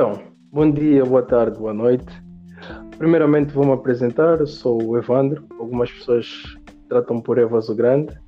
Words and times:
Então, 0.00 0.18
bom 0.50 0.70
dia, 0.70 1.04
boa 1.04 1.20
tarde, 1.20 1.58
boa 1.58 1.74
noite. 1.74 2.06
Primeiramente 2.96 3.52
vou-me 3.52 3.72
apresentar, 3.72 4.40
eu 4.40 4.46
sou 4.46 4.82
o 4.82 4.96
Evandro, 4.96 5.44
algumas 5.58 5.92
pessoas 5.92 6.42
tratam 6.88 7.20
por 7.20 7.36
Evas 7.36 7.68
o 7.68 7.74
Grande. 7.74 8.18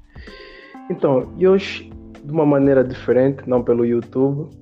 Então, 0.91 1.33
e 1.39 1.49
hoje, 1.49 1.91
de 2.23 2.31
uma 2.31 2.45
maneira 2.45 2.85
diferente, 2.85 3.49
não 3.49 3.63
pelo 3.63 3.87
YouTube, 3.87 4.55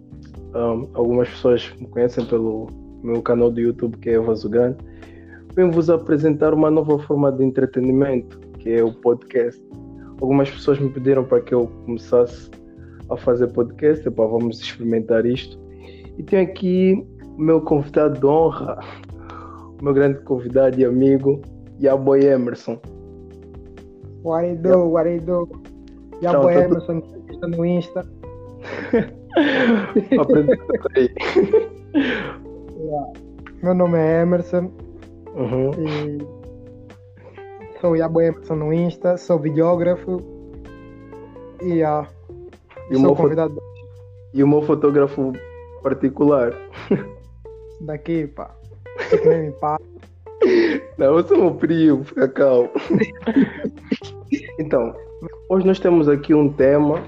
um, 0.55 0.89
algumas 0.95 1.29
pessoas 1.31 1.75
me 1.81 1.89
conhecem 1.89 2.25
pelo 2.27 2.69
meu 3.03 3.21
canal 3.21 3.51
do 3.51 3.59
YouTube, 3.59 3.99
que 3.99 4.11
é 4.11 4.13
Evas 4.13 4.45
o 4.45 4.49
Grande, 4.49 4.77
venho-vos 5.53 5.91
apresentar 5.91 6.55
uma 6.55 6.71
nova 6.71 6.97
forma 7.01 7.33
de 7.33 7.43
entretenimento, 7.43 8.39
que 8.61 8.71
é 8.71 8.85
o 8.85 8.93
podcast. 8.93 9.61
Algumas 10.21 10.49
pessoas 10.49 10.79
me 10.79 10.89
pediram 10.89 11.25
para 11.25 11.41
que 11.41 11.53
eu 11.53 11.67
começasse 11.85 12.49
a 13.11 13.17
fazer 13.17 13.49
podcast, 13.49 14.09
para 14.09 14.27
vamos 14.27 14.61
experimentar 14.61 15.27
isto. 15.27 15.60
E 16.21 16.23
tenho 16.23 16.43
aqui 16.43 17.07
o 17.39 17.41
meu 17.41 17.63
convidado 17.63 18.21
de 18.21 18.27
honra, 18.27 18.79
o 19.81 19.83
meu 19.83 19.95
grande 19.95 20.21
convidado 20.21 20.79
e 20.79 20.85
amigo, 20.85 21.41
Yaboy 21.83 22.27
Emerson. 22.27 22.79
What 24.23 24.47
I 24.47 24.55
do, 24.57 24.91
what 24.91 25.09
I 25.09 25.19
do. 25.19 25.49
Yaboy 26.23 26.53
Então, 26.53 26.63
Emerson, 26.63 27.03
está 27.31 27.49
no 27.49 27.65
Insta. 27.65 28.07
Yeah. 32.77 33.13
Meu 33.63 33.75
nome 33.75 33.97
é 33.97 34.23
Emerson 34.23 34.71
Uhum. 35.35 35.71
e 35.79 36.19
sou 37.81 37.97
Yaboy 37.97 38.27
Emerson 38.27 38.57
no 38.57 38.73
Insta, 38.73 39.17
sou 39.17 39.39
videógrafo 39.39 40.21
e 41.63 41.75
yeah, 41.75 42.09
E 42.91 42.97
sou 42.97 43.15
convidado 43.15 43.57
E 44.35 44.43
o 44.43 44.49
meu 44.49 44.63
fotógrafo 44.63 45.33
particular. 45.83 46.53
daqui, 47.83 48.27
pá. 48.29 48.55
Não, 50.99 51.19
eu 51.19 51.27
sou 51.27 51.37
meu 51.39 51.55
primo, 51.55 52.05
fica 52.05 52.29
calmo. 52.29 52.71
então, 54.59 54.95
hoje 55.49 55.67
nós 55.67 55.79
temos 55.79 56.09
aqui 56.09 56.35
um 56.35 56.51
tema 56.53 57.03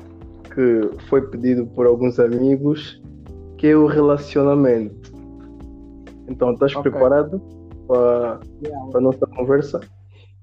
que 0.54 0.90
foi 1.08 1.22
pedido 1.22 1.66
por 1.66 1.86
alguns 1.86 2.18
amigos, 2.18 3.00
que 3.56 3.68
é 3.68 3.76
o 3.76 3.86
relacionamento. 3.86 5.12
Então, 6.28 6.52
estás 6.52 6.74
Ok. 6.76 6.90
preparado 6.90 7.40
para 7.88 8.40
Yeah. 8.62 8.90
a 8.94 9.00
nossa 9.00 9.26
conversa? 9.26 9.80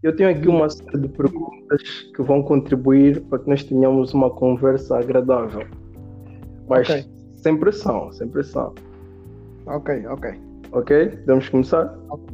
Eu 0.01 0.15
tenho 0.15 0.29
aqui 0.29 0.47
uma 0.47 0.69
série 0.69 0.97
de 0.97 1.09
perguntas 1.09 1.81
que 2.15 2.21
vão 2.21 2.41
contribuir 2.41 3.21
para 3.23 3.39
que 3.39 3.49
nós 3.49 3.63
tenhamos 3.63 4.13
uma 4.13 4.29
conversa 4.29 4.97
agradável. 4.97 5.65
Mas 6.67 6.89
Ok. 6.89 7.05
Sem 7.41 7.57
pressão, 7.57 8.11
sem 8.11 8.27
pressão. 8.27 8.73
Ok, 9.65 10.05
ok. 10.07 10.33
Ok? 10.71 11.09
Podemos 11.09 11.49
começar? 11.49 11.97
Ok. 12.09 12.27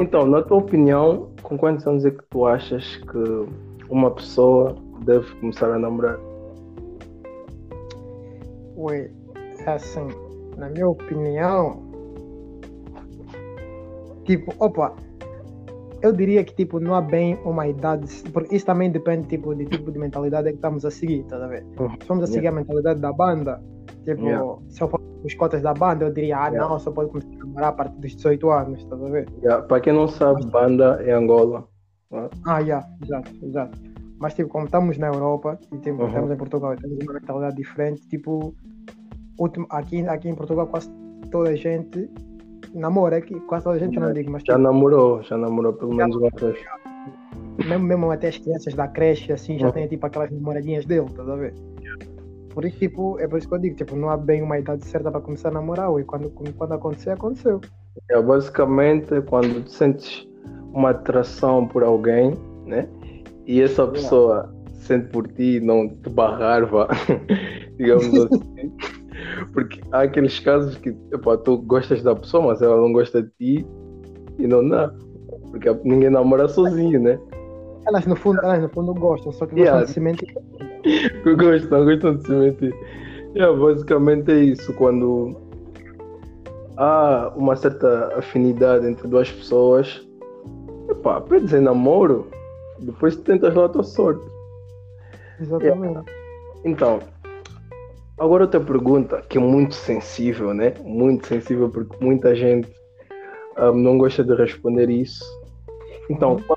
Então, 0.00 0.26
na 0.26 0.42
tua 0.42 0.58
opinião, 0.58 1.30
com 1.42 1.58
quantos 1.58 1.86
anos 1.86 2.04
é 2.04 2.10
que 2.10 2.22
tu 2.30 2.46
achas 2.46 2.96
que 2.96 3.46
uma 3.90 4.10
pessoa 4.10 4.76
deve 5.04 5.26
começar 5.36 5.72
a 5.72 5.78
namorar? 5.78 6.18
Ué, 8.76 9.10
é 9.66 9.70
assim, 9.70 10.06
na 10.56 10.68
minha 10.68 10.88
opinião, 10.88 11.82
tipo, 14.24 14.54
opa, 14.58 14.94
eu 16.00 16.12
diria 16.12 16.44
que 16.44 16.54
tipo, 16.54 16.78
não 16.78 16.94
há 16.94 17.00
bem 17.00 17.36
uma 17.44 17.66
idade, 17.66 18.06
porque 18.32 18.54
isso 18.54 18.66
também 18.66 18.90
depende 18.90 19.26
tipo, 19.26 19.52
de 19.54 19.64
tipo 19.66 19.90
de 19.90 19.98
mentalidade 19.98 20.50
que 20.50 20.56
estamos 20.56 20.84
a 20.84 20.90
seguir, 20.90 21.24
tá 21.24 21.42
a 21.44 21.48
ver? 21.48 21.64
Uhum. 21.78 21.90
Se 22.00 22.06
formos 22.06 22.30
a 22.30 22.32
seguir 22.32 22.48
a 22.48 22.52
mentalidade 22.52 23.00
da 23.00 23.12
banda, 23.12 23.60
tipo, 24.04 24.22
Yeah. 24.22 24.56
se 24.68 24.82
eu 24.82 24.88
for 24.88 25.00
os 25.24 25.34
cotas 25.34 25.62
da 25.62 25.74
banda, 25.74 26.04
eu 26.06 26.12
diria, 26.12 26.38
ah, 26.38 26.48
Yeah. 26.48 26.68
não, 26.68 26.78
só 26.78 26.90
pode 26.90 27.10
começar 27.10 27.28
a 27.32 27.36
namorar 27.38 27.68
a 27.68 27.72
partir 27.72 27.98
dos 28.00 28.14
18 28.16 28.50
anos, 28.50 28.84
tá 28.84 28.94
a 28.96 28.98
ver? 28.98 29.28
Yeah, 29.42 29.66
Para 29.66 29.80
quem 29.80 29.92
não 29.92 30.08
sabe, 30.08 30.44
banda 30.46 31.02
é 31.04 31.12
Angola. 31.12 31.66
né? 32.10 32.28
Ah, 32.46 32.58
yeah, 32.60 32.86
exato, 33.02 33.30
exato. 33.42 33.78
Mas 34.20 34.34
tipo, 34.34 34.48
como 34.48 34.64
estamos 34.64 34.96
na 34.98 35.06
Europa 35.08 35.58
e 35.72 35.78
tipo, 35.78 36.00
Uhum. 36.02 36.08
estamos 36.08 36.30
em 36.32 36.36
Portugal 36.36 36.74
e 36.74 36.76
temos 36.76 36.98
uma 37.04 37.12
mentalidade 37.14 37.56
diferente, 37.56 38.00
tipo, 38.08 38.54
último, 39.38 39.66
aqui, 39.70 40.06
aqui 40.08 40.28
em 40.28 40.34
Portugal 40.34 40.66
quase 40.66 40.90
toda 41.30 41.50
a 41.50 41.54
gente 41.56 42.10
namora, 42.74 43.16
aqui, 43.18 43.38
quase 43.40 43.64
toda 43.64 43.76
a 43.76 43.78
gente 43.78 43.98
não 43.98 44.12
digo, 44.12 44.30
mas 44.30 44.42
Já 44.46 44.54
tipo, 44.54 44.58
namorou, 44.58 45.22
já 45.22 45.36
namorou 45.36 45.72
pelo 45.72 45.94
menos 45.94 46.16
uma 46.16 46.30
vez. 46.40 46.58
mesmo, 47.66 47.84
mesmo 47.86 48.10
até 48.10 48.28
as 48.28 48.38
crianças 48.38 48.74
da 48.74 48.88
creche 48.88 49.32
assim 49.32 49.58
já 49.58 49.66
Uhum. 49.66 49.72
têm 49.72 49.86
tipo 49.88 50.04
aquelas 50.06 50.30
namoradinhas 50.30 50.84
dele, 50.84 51.06
tá 51.14 51.22
a 51.22 51.36
ver? 51.36 51.54
Por 52.58 52.64
isso, 52.64 52.78
tipo, 52.80 53.16
é 53.20 53.28
por 53.28 53.38
isso 53.38 53.48
que 53.48 53.54
eu 53.54 53.58
digo, 53.60 53.76
tipo, 53.76 53.94
não 53.94 54.10
há 54.10 54.16
bem 54.16 54.42
uma 54.42 54.58
idade 54.58 54.84
certa 54.84 55.12
para 55.12 55.20
começar 55.20 55.50
a 55.50 55.52
namorar, 55.52 55.88
e 56.00 56.02
quando, 56.02 56.28
quando 56.28 56.72
acontecer, 56.72 57.10
aconteceu. 57.10 57.60
É, 58.10 58.20
basicamente, 58.20 59.22
quando 59.28 59.62
tu 59.62 59.70
sentes 59.70 60.26
uma 60.72 60.90
atração 60.90 61.68
por 61.68 61.84
alguém, 61.84 62.34
né? 62.66 62.88
E 63.46 63.62
essa 63.62 63.86
pessoa 63.86 64.52
sente 64.72 65.06
por 65.10 65.28
ti 65.28 65.58
e 65.58 65.60
não 65.60 65.88
te 65.88 66.10
barrar, 66.10 66.66
vá, 66.66 66.88
digamos 67.78 68.18
assim. 68.26 68.72
Porque 69.54 69.80
há 69.92 70.02
aqueles 70.02 70.40
casos 70.40 70.76
que 70.78 70.92
tu 71.44 71.58
gostas 71.58 72.02
da 72.02 72.16
pessoa, 72.16 72.48
mas 72.48 72.60
ela 72.60 72.76
não 72.76 72.92
gosta 72.92 73.22
de 73.22 73.30
ti 73.38 73.66
e 74.36 74.48
não 74.48 74.68
dá. 74.68 74.92
Porque 75.52 75.72
ninguém 75.84 76.10
namora 76.10 76.48
sozinho, 76.48 77.00
né? 77.00 77.20
Elas 77.86 78.04
no 78.04 78.16
fundo, 78.16 78.40
elas 78.42 78.60
no 78.60 78.68
fundo 78.68 78.92
gostam, 78.94 79.30
só 79.30 79.46
que 79.46 79.54
Yeah. 79.54 79.78
gostam 79.78 79.86
de 79.86 79.92
se 79.92 80.00
mentir. 80.00 80.67
Gostam, 81.36 81.84
gostam 81.84 82.16
de 82.16 82.26
se 82.26 82.32
meter. 82.32 82.74
É, 83.34 83.52
basicamente 83.52 84.30
é 84.32 84.38
isso. 84.38 84.72
Quando 84.74 85.36
há 86.76 87.32
uma 87.36 87.56
certa 87.56 88.14
afinidade 88.16 88.86
entre 88.86 89.06
duas 89.08 89.30
pessoas, 89.30 90.06
epá, 90.88 91.20
pedes 91.20 91.52
em 91.52 91.60
namoro, 91.60 92.28
depois 92.80 93.16
tentas 93.16 93.54
lá 93.54 93.66
a 93.66 93.68
tua 93.68 93.82
sorte. 93.82 94.24
Exatamente. 95.40 96.10
Então, 96.64 97.00
agora 98.18 98.44
outra 98.44 98.60
pergunta 98.60 99.22
que 99.28 99.38
é 99.38 99.40
muito 99.40 99.74
sensível, 99.74 100.54
né? 100.54 100.74
Muito 100.82 101.26
sensível 101.26 101.68
porque 101.68 101.96
muita 102.04 102.34
gente 102.34 102.68
ah, 103.56 103.72
não 103.72 103.98
gosta 103.98 104.24
de 104.24 104.34
responder 104.34 104.88
isso. 104.90 105.24
Então, 106.10 106.36
Uhum. 106.36 106.56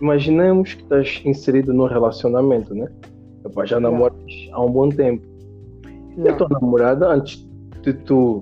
imaginemos 0.00 0.74
que 0.74 0.82
estás 0.82 1.22
inserido 1.24 1.72
num 1.72 1.86
relacionamento, 1.86 2.74
né? 2.74 2.88
Epá, 3.44 3.64
já 3.64 3.78
namoras 3.80 4.16
há 4.52 4.60
um 4.64 4.70
bom 4.70 4.88
tempo. 4.88 5.26
E 6.16 6.28
a 6.28 6.34
tua 6.34 6.48
namorada, 6.48 7.08
antes 7.08 7.46
de 7.82 7.92
tu 7.92 8.40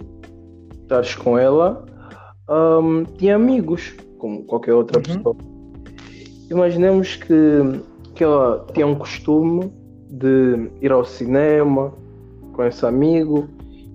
estares 0.82 1.14
com 1.14 1.38
ela, 1.38 1.84
ahm, 2.48 3.04
tinha 3.18 3.36
amigos, 3.36 3.94
como 4.18 4.44
qualquer 4.44 4.72
outra 4.74 4.98
Uhum. 4.98 5.16
pessoa. 5.16 5.36
Imaginemos 6.50 7.16
que, 7.16 7.34
que 8.14 8.24
ela 8.24 8.64
tinha 8.72 8.86
um 8.86 8.94
costume 8.94 9.70
de 10.08 10.70
ir 10.80 10.92
ao 10.92 11.04
cinema 11.04 11.92
com 12.52 12.64
esse 12.64 12.86
amigo, 12.86 13.48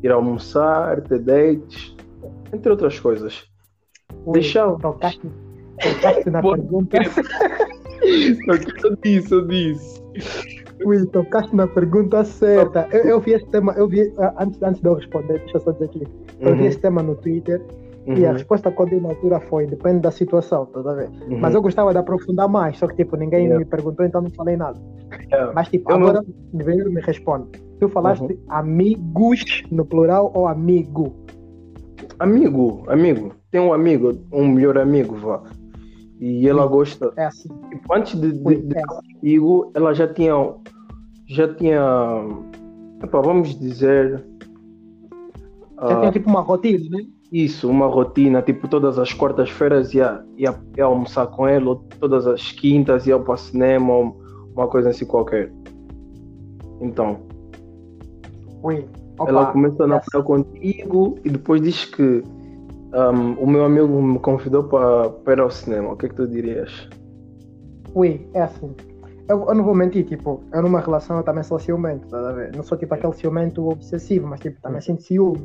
ir 0.03 0.11
almoçar, 0.11 1.01
ter 1.01 1.19
dates, 1.19 1.95
entre 2.53 2.69
outras 2.69 3.00
coisas. 3.00 3.44
Ui, 4.25 4.34
Deixava. 4.34 4.78
Tocaste, 4.78 5.22
tocaste 5.81 6.29
na 6.29 6.41
pergunta. 6.41 6.97
Só 8.45 8.57
que 8.57 8.88
eu 8.88 8.95
disse, 9.03 9.31
eu 9.34 9.47
disse. 9.47 10.01
Ui, 10.85 11.05
tocaste 11.07 11.55
na 11.55 11.67
pergunta 11.67 12.23
certa. 12.23 12.87
Eu, 12.91 13.03
eu 13.03 13.19
vi 13.19 13.33
esse 13.33 13.45
tema, 13.47 13.73
eu 13.77 13.87
vi, 13.87 14.11
ah, 14.17 14.33
antes, 14.39 14.61
antes 14.63 14.81
de 14.81 14.87
eu 14.87 14.95
responder, 14.95 15.39
deixa 15.39 15.57
eu 15.57 15.61
só 15.61 15.71
dizer 15.71 15.85
aqui. 15.85 16.07
Eu 16.39 16.55
vi 16.55 16.61
Uhum, 16.61 16.67
esse 16.67 16.79
tema 16.79 17.03
no 17.03 17.15
Twitter 17.15 17.61
e 18.07 18.25
a 18.25 18.29
uhum, 18.29 18.33
resposta 18.33 18.73
na 19.01 19.09
altura 19.09 19.39
foi: 19.41 19.67
depende 19.67 19.99
da 19.99 20.11
situação, 20.11 20.65
tá 20.65 20.79
a 20.79 20.93
ver? 20.93 21.09
uhum. 21.29 21.39
Mas 21.39 21.53
eu 21.53 21.61
gostava 21.61 21.91
de 21.91 21.99
aprofundar 21.99 22.47
mais, 22.49 22.77
só 22.77 22.87
que 22.87 22.95
tipo, 22.95 23.15
ninguém 23.15 23.41
Yeah. 23.45 23.59
me 23.59 23.65
perguntou, 23.65 24.05
então 24.05 24.21
não 24.21 24.31
falei 24.31 24.57
nada. 24.57 24.79
Yeah. 25.31 25.51
Mas 25.53 25.67
tipo, 25.69 25.91
Eu 25.91 25.99
não- 25.99 26.07
agora 26.09 26.25
primeiro 26.51 26.91
me 26.91 27.01
responde. 27.01 27.47
Tu 27.79 27.87
falaste 27.89 28.22
Uhum. 28.23 28.37
amigos 28.49 29.63
no 29.72 29.85
plural 29.85 30.31
ou 30.34 30.47
amigo? 30.47 31.13
Amigo, 32.19 32.84
amigo. 32.87 33.31
Tem 33.51 33.59
um 33.61 33.73
amigo, 33.73 34.13
um 34.31 34.47
melhor 34.47 34.77
amigo, 34.77 35.16
vá. 35.16 35.41
E 36.19 36.47
ela 36.47 36.66
gosta. 36.67 37.11
É 37.17 37.25
assim. 37.25 37.49
Tipo, 37.72 37.95
antes 37.95 38.19
de, 38.19 38.31
de, 38.34 38.77
é. 38.77 38.81
comigo, 39.19 39.72
ela 39.73 39.93
já 39.93 40.07
tinha. 40.07 40.34
Já 41.31 41.47
tinha. 41.53 41.81
epá, 43.01 43.22
vamos 43.22 43.57
dizer. 43.57 44.22
Já 45.81 45.97
ah, 45.97 45.99
tinha 46.01 46.11
tipo 46.11 46.29
uma 46.29 46.41
rotina, 46.41 46.97
né? 46.97 47.05
isso, 47.31 47.69
uma 47.69 47.87
rotina. 47.87 48.41
Tipo, 48.41 48.67
todas 48.67 48.99
as 48.99 49.13
quartas-feiras 49.13 49.93
ia, 49.93 50.22
ia, 50.37 50.53
ia 50.78 50.83
almoçar 50.83 51.28
com 51.28 51.47
ela, 51.47 51.69
ou 51.69 51.75
todas 51.99 52.28
as 52.28 52.51
quintas 52.51 53.07
ia 53.07 53.17
para 53.17 53.33
o 53.33 53.37
cinema, 53.37 53.93
ou 53.93 54.22
uma 54.53 54.67
coisa 54.67 54.89
assim 54.89 55.05
qualquer. 55.05 55.51
Então, 56.81 57.22
Ui. 58.61 58.85
Opa, 59.17 59.29
ela 59.29 59.45
começou 59.53 59.85
a 59.85 59.87
namorar 59.87 60.23
contigo 60.23 61.17
e 61.23 61.29
depois 61.29 61.61
diz 61.61 61.85
que 61.85 62.23
ahm, 62.93 63.35
o 63.39 63.47
meu 63.47 63.63
amigo 63.63 64.01
me 64.01 64.19
convidou 64.19 64.63
para 64.63 65.34
ir 65.34 65.39
ao 65.39 65.49
cinema. 65.49 65.93
O 65.93 65.95
que 65.95 66.07
é 66.07 66.09
que 66.09 66.16
tu 66.16 66.27
dirias? 66.27 66.89
Ui, 67.95 68.27
é 68.34 68.41
assim. 68.41 68.75
Eu, 69.31 69.45
eu 69.47 69.55
não 69.55 69.63
vou 69.63 69.73
mentir, 69.73 70.03
tipo, 70.03 70.43
eu 70.51 70.61
numa 70.61 70.81
relação 70.81 71.16
eu 71.16 71.23
também 71.23 71.41
sou 71.41 71.57
ciumento, 71.57 72.05
tá 72.09 72.17
a 72.29 72.33
ver? 72.33 72.53
Não 72.53 72.63
sou 72.63 72.78
tipo 72.78 72.93
aquele 72.93 73.13
ciumento 73.13 73.66
obsessivo, 73.66 74.28
mas 74.28 74.41
tipo, 74.41 74.59
também 74.61 74.81
sinto 74.81 75.03
ciúme. 75.03 75.39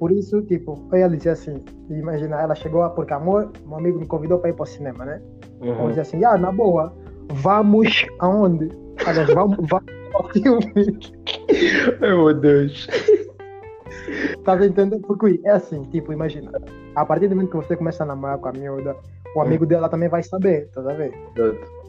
por 0.00 0.10
isso, 0.10 0.42
tipo, 0.42 0.88
ela 0.92 1.16
dizia 1.16 1.30
assim, 1.30 1.64
imagina, 1.88 2.42
ela 2.42 2.56
chegou, 2.56 2.88
porque 2.90 3.12
amor, 3.12 3.52
meu 3.64 3.78
amigo 3.78 4.00
me 4.00 4.06
convidou 4.06 4.40
para 4.40 4.50
ir 4.50 4.54
para 4.54 4.64
o 4.64 4.66
cinema, 4.66 5.04
né? 5.04 5.22
Uhum. 5.60 5.86
dizia 5.86 6.02
assim, 6.02 6.24
ah, 6.24 6.36
na 6.36 6.50
boa, 6.50 6.92
vamos 7.34 8.04
aonde? 8.18 8.68
Aliás, 9.06 9.32
vamos, 9.32 9.58
vamos 9.70 9.92
ao 10.14 10.28
filme. 10.30 10.72
Meu 12.00 12.34
Deus. 12.34 12.88
Tá 14.44 14.56
entendendo? 14.56 14.98
Porque 15.06 15.40
é 15.44 15.50
assim, 15.50 15.84
tipo, 15.84 16.12
imagina, 16.12 16.50
a 16.96 17.06
partir 17.06 17.28
do 17.28 17.36
momento 17.36 17.50
que 17.50 17.56
você 17.58 17.76
começa 17.76 18.02
a 18.02 18.06
namorar 18.06 18.38
com 18.38 18.48
a 18.48 18.52
miúda, 18.52 18.96
o 19.36 19.40
amigo 19.40 19.64
dela 19.64 19.88
também 19.88 20.08
vai 20.08 20.24
saber, 20.24 20.68
tá 20.70 20.80
a 20.80 20.94
ver? 20.94 21.14
Exato. 21.36 21.81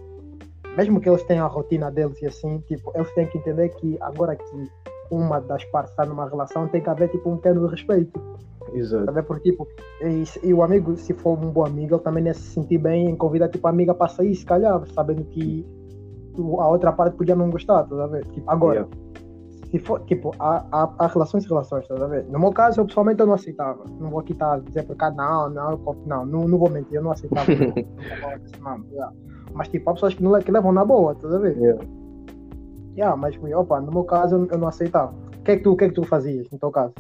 Mesmo 0.78 1.00
que 1.00 1.08
eles 1.08 1.24
tenham 1.24 1.46
a 1.46 1.50
rotina 1.50 1.92
deles 1.92 2.20
e 2.22 2.26
assim, 2.26 2.60
tipo, 2.68 2.92
eles 2.96 3.12
têm 3.14 3.28
que 3.28 3.38
entender 3.38 3.70
que 3.70 3.98
agora 4.02 4.36
que 4.36 4.70
uma 5.12 5.40
das 5.40 5.64
partes 5.66 5.92
está 5.92 6.06
numa 6.06 6.28
relação, 6.28 6.68
tem 6.68 6.82
que 6.82 6.90
haver 6.90 7.10
tipo 7.10 7.30
um 7.30 7.38
de 7.38 7.68
respeito. 7.68 8.20
Tá 8.20 8.72
Exato. 8.74 9.12
vendo? 9.12 9.24
Porque, 9.26 9.52
tipo, 9.52 9.68
e, 10.02 10.24
e 10.48 10.54
o 10.54 10.64
amigo, 10.64 10.96
se 10.98 11.14
for 11.14 11.38
um 11.38 11.52
bom 11.52 11.66
amigo, 11.66 11.96
ele 11.96 12.02
também 12.02 12.26
ia 12.26 12.34
se 12.34 12.42
sentir 12.42 12.80
bem 12.80 13.10
em 13.10 13.16
convidar, 13.16 13.50
tipo, 13.50 13.68
a 13.68 13.70
amiga 13.70 13.94
para 13.94 14.08
sair, 14.08 14.34
se 14.34 14.46
calhar, 14.46 14.82
sabendo 14.96 15.24
que 15.26 15.64
a 16.60 16.68
outra 16.68 16.92
parte 16.92 17.16
podia 17.16 17.36
não 17.36 17.52
gostar, 17.52 17.84
tá 17.84 18.04
a 18.04 18.08
ver? 18.08 18.26
Tipo, 18.26 18.50
agora, 18.50 18.74
Yeah. 18.74 18.98
se 19.70 19.80
for, 19.80 20.00
tipo, 20.06 20.32
há, 20.40 20.66
há, 20.72 20.90
há 20.98 21.08
relações 21.08 21.44
e 21.46 21.48
relações, 21.48 21.88
tá 21.88 21.94
a 22.04 22.08
ver? 22.08 22.26
No 22.30 22.40
meu 22.40 22.52
caso, 22.52 22.82
eu 22.82 22.86
pessoalmente 22.86 23.20
eu 23.20 23.28
não 23.28 23.34
aceitava. 23.36 23.84
Não 24.00 24.10
vou 24.10 24.20
aqui 24.20 24.32
estar 24.34 24.60
dizer 24.62 24.84
por 24.88 24.96
cá, 24.96 25.12
não, 25.12 25.50
não, 25.52 25.72
eu 25.72 25.78
conf- 25.78 26.06
não, 26.08 26.26
não, 26.26 26.48
não 26.48 26.58
vou 26.58 26.70
mentir, 26.72 26.96
eu 26.96 27.04
não 27.04 27.12
aceitava. 27.12 27.46
não, 27.52 28.84
yeah. 28.92 29.14
Mas, 29.54 29.68
tipo, 29.68 29.90
há 29.90 29.94
pessoas 29.94 30.14
que, 30.14 30.24
não, 30.24 30.40
que 30.40 30.52
levam 30.52 30.72
na 30.72 30.84
boa, 30.84 31.16
tá 31.16 31.28
a 31.28 31.38
ver? 31.40 31.56
Yeah. 31.58 31.84
Yeah, 32.98 33.16
mas, 33.16 33.36
opa, 33.56 33.80
no 33.82 33.92
meu 33.92 34.04
caso, 34.04 34.48
eu, 34.52 34.58
não 34.58 34.68
aceitava. 34.68 35.14
O 35.40 35.44
que 35.44 35.52
é 35.52 35.58
que 35.58 35.64
tu, 35.64 35.72
o 35.72 35.76
que 35.76 35.86
é 35.86 35.90
que 35.90 35.96
tu 35.96 36.04
fazias, 36.04 36.48
no 36.52 36.58
teu 36.60 36.72
caso? 36.72 36.94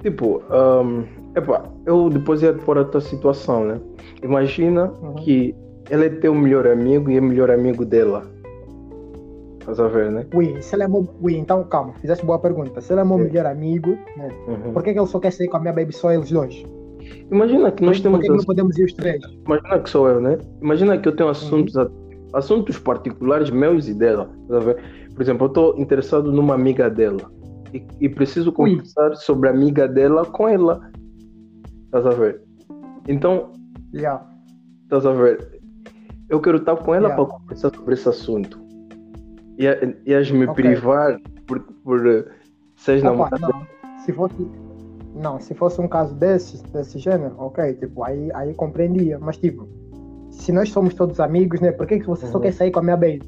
Tipo, 0.00 0.42
ahm, 0.50 1.02
epá, 1.34 1.64
eu 1.84 2.08
depois 2.08 2.42
ia 2.42 2.52
pôr 2.52 2.78
a 2.78 2.84
tua 2.84 3.00
situação, 3.00 3.64
né? 3.64 3.80
Imagina 4.22 4.92
Uhum. 5.02 5.14
que 5.14 5.54
ele 5.90 6.06
é 6.06 6.10
teu 6.10 6.34
melhor 6.34 6.66
amigo 6.66 7.10
e 7.10 7.16
é 7.16 7.20
melhor 7.20 7.50
amigo 7.50 7.84
dela. 7.84 8.22
Estás 9.60 9.80
a 9.80 9.88
ver, 9.88 10.12
né? 10.12 10.24
Ui, 10.32 10.62
se 10.62 10.76
ele 10.76 10.84
é 10.84 10.88
meu... 10.88 11.08
Ui, 11.20 11.36
então, 11.36 11.64
calma, 11.64 11.92
fizeste 11.94 12.24
boa 12.24 12.38
pergunta. 12.38 12.80
Se 12.80 12.92
ele 12.92 13.00
é 13.00 13.04
meu 13.04 13.18
É. 13.18 13.22
melhor 13.24 13.46
amigo, 13.46 13.90
né? 14.16 14.28
Uhum. 14.46 14.72
por 14.72 14.82
que, 14.84 14.92
que 14.92 14.98
ele 14.98 15.06
só 15.08 15.18
quer 15.18 15.32
sair 15.32 15.48
com 15.48 15.56
a 15.56 15.60
minha 15.60 15.72
baby 15.72 15.92
só 15.92 16.12
eles 16.12 16.30
dois? 16.30 16.64
Imagina 17.30 17.70
que 17.72 17.82
nós 17.84 17.98
por 17.98 18.02
temos. 18.04 18.20
que, 18.20 18.26
que 18.28 18.36
não 18.36 18.44
podemos 18.44 18.78
ir 18.78 18.84
os 18.84 18.92
três? 18.94 19.20
Imagina 19.44 19.78
que 19.80 19.90
sou 19.90 20.08
eu, 20.08 20.20
né? 20.20 20.38
Imagina 20.62 20.98
que 20.98 21.08
eu 21.08 21.16
tenho 21.16 21.28
assuntos, 21.28 21.76
a- 21.76 21.88
assuntos 22.34 22.78
particulares 22.78 23.50
meus 23.50 23.88
e 23.88 23.94
dela. 23.94 24.30
Ver? 24.48 24.76
Por 25.14 25.22
exemplo, 25.22 25.44
eu 25.44 25.48
estou 25.48 25.78
interessado 25.78 26.30
numa 26.32 26.54
amiga 26.54 26.88
dela 26.90 27.30
e, 27.72 27.82
e 28.00 28.08
preciso 28.08 28.52
conversar 28.52 29.14
sobre 29.16 29.48
a 29.48 29.52
amiga 29.52 29.88
dela 29.88 30.24
com 30.24 30.48
ela. 30.48 30.90
Estás 31.86 32.06
a 32.06 32.10
ver? 32.10 32.40
Então, 33.08 33.52
Yeah. 33.94 34.24
estás 34.84 35.06
a 35.06 35.12
ver? 35.12 35.60
Eu 36.28 36.40
quero 36.40 36.58
estar 36.58 36.76
com 36.76 36.94
ela 36.94 37.08
Yeah. 37.08 37.24
para 37.24 37.38
conversar 37.38 37.74
sobre 37.74 37.94
esse 37.94 38.08
assunto. 38.08 38.58
E, 39.58 39.66
a- 39.66 39.94
ias 40.04 40.30
me 40.30 40.44
Ok. 40.46 40.54
privar 40.62 41.18
por, 41.46 41.60
por 41.82 42.06
eh, 42.06 42.24
seres 42.76 43.02
Opa, 43.02 43.10
namorada. 43.10 43.48
não. 43.48 43.66
Se 44.04 44.12
fosse, 44.12 44.34
não, 45.16 45.40
se 45.40 45.54
fosse 45.54 45.80
um 45.80 45.88
caso 45.88 46.14
desse, 46.14 46.62
desse 46.72 46.98
gênero, 46.98 47.34
ok, 47.38 47.74
tipo, 47.74 48.02
aí, 48.04 48.30
aí 48.34 48.54
compreendia. 48.54 49.18
Mas 49.18 49.36
tipo, 49.38 49.66
se 50.30 50.52
nós 50.52 50.70
somos 50.70 50.94
todos 50.94 51.20
amigos, 51.20 51.60
né? 51.60 51.72
Por 51.72 51.86
que, 51.86 51.98
que 52.00 52.06
você 52.06 52.26
só 52.26 52.36
Uhum. 52.38 52.42
quer 52.42 52.52
sair 52.52 52.70
com 52.70 52.80
a 52.80 52.82
minha 52.82 52.96
baby? 52.96 53.22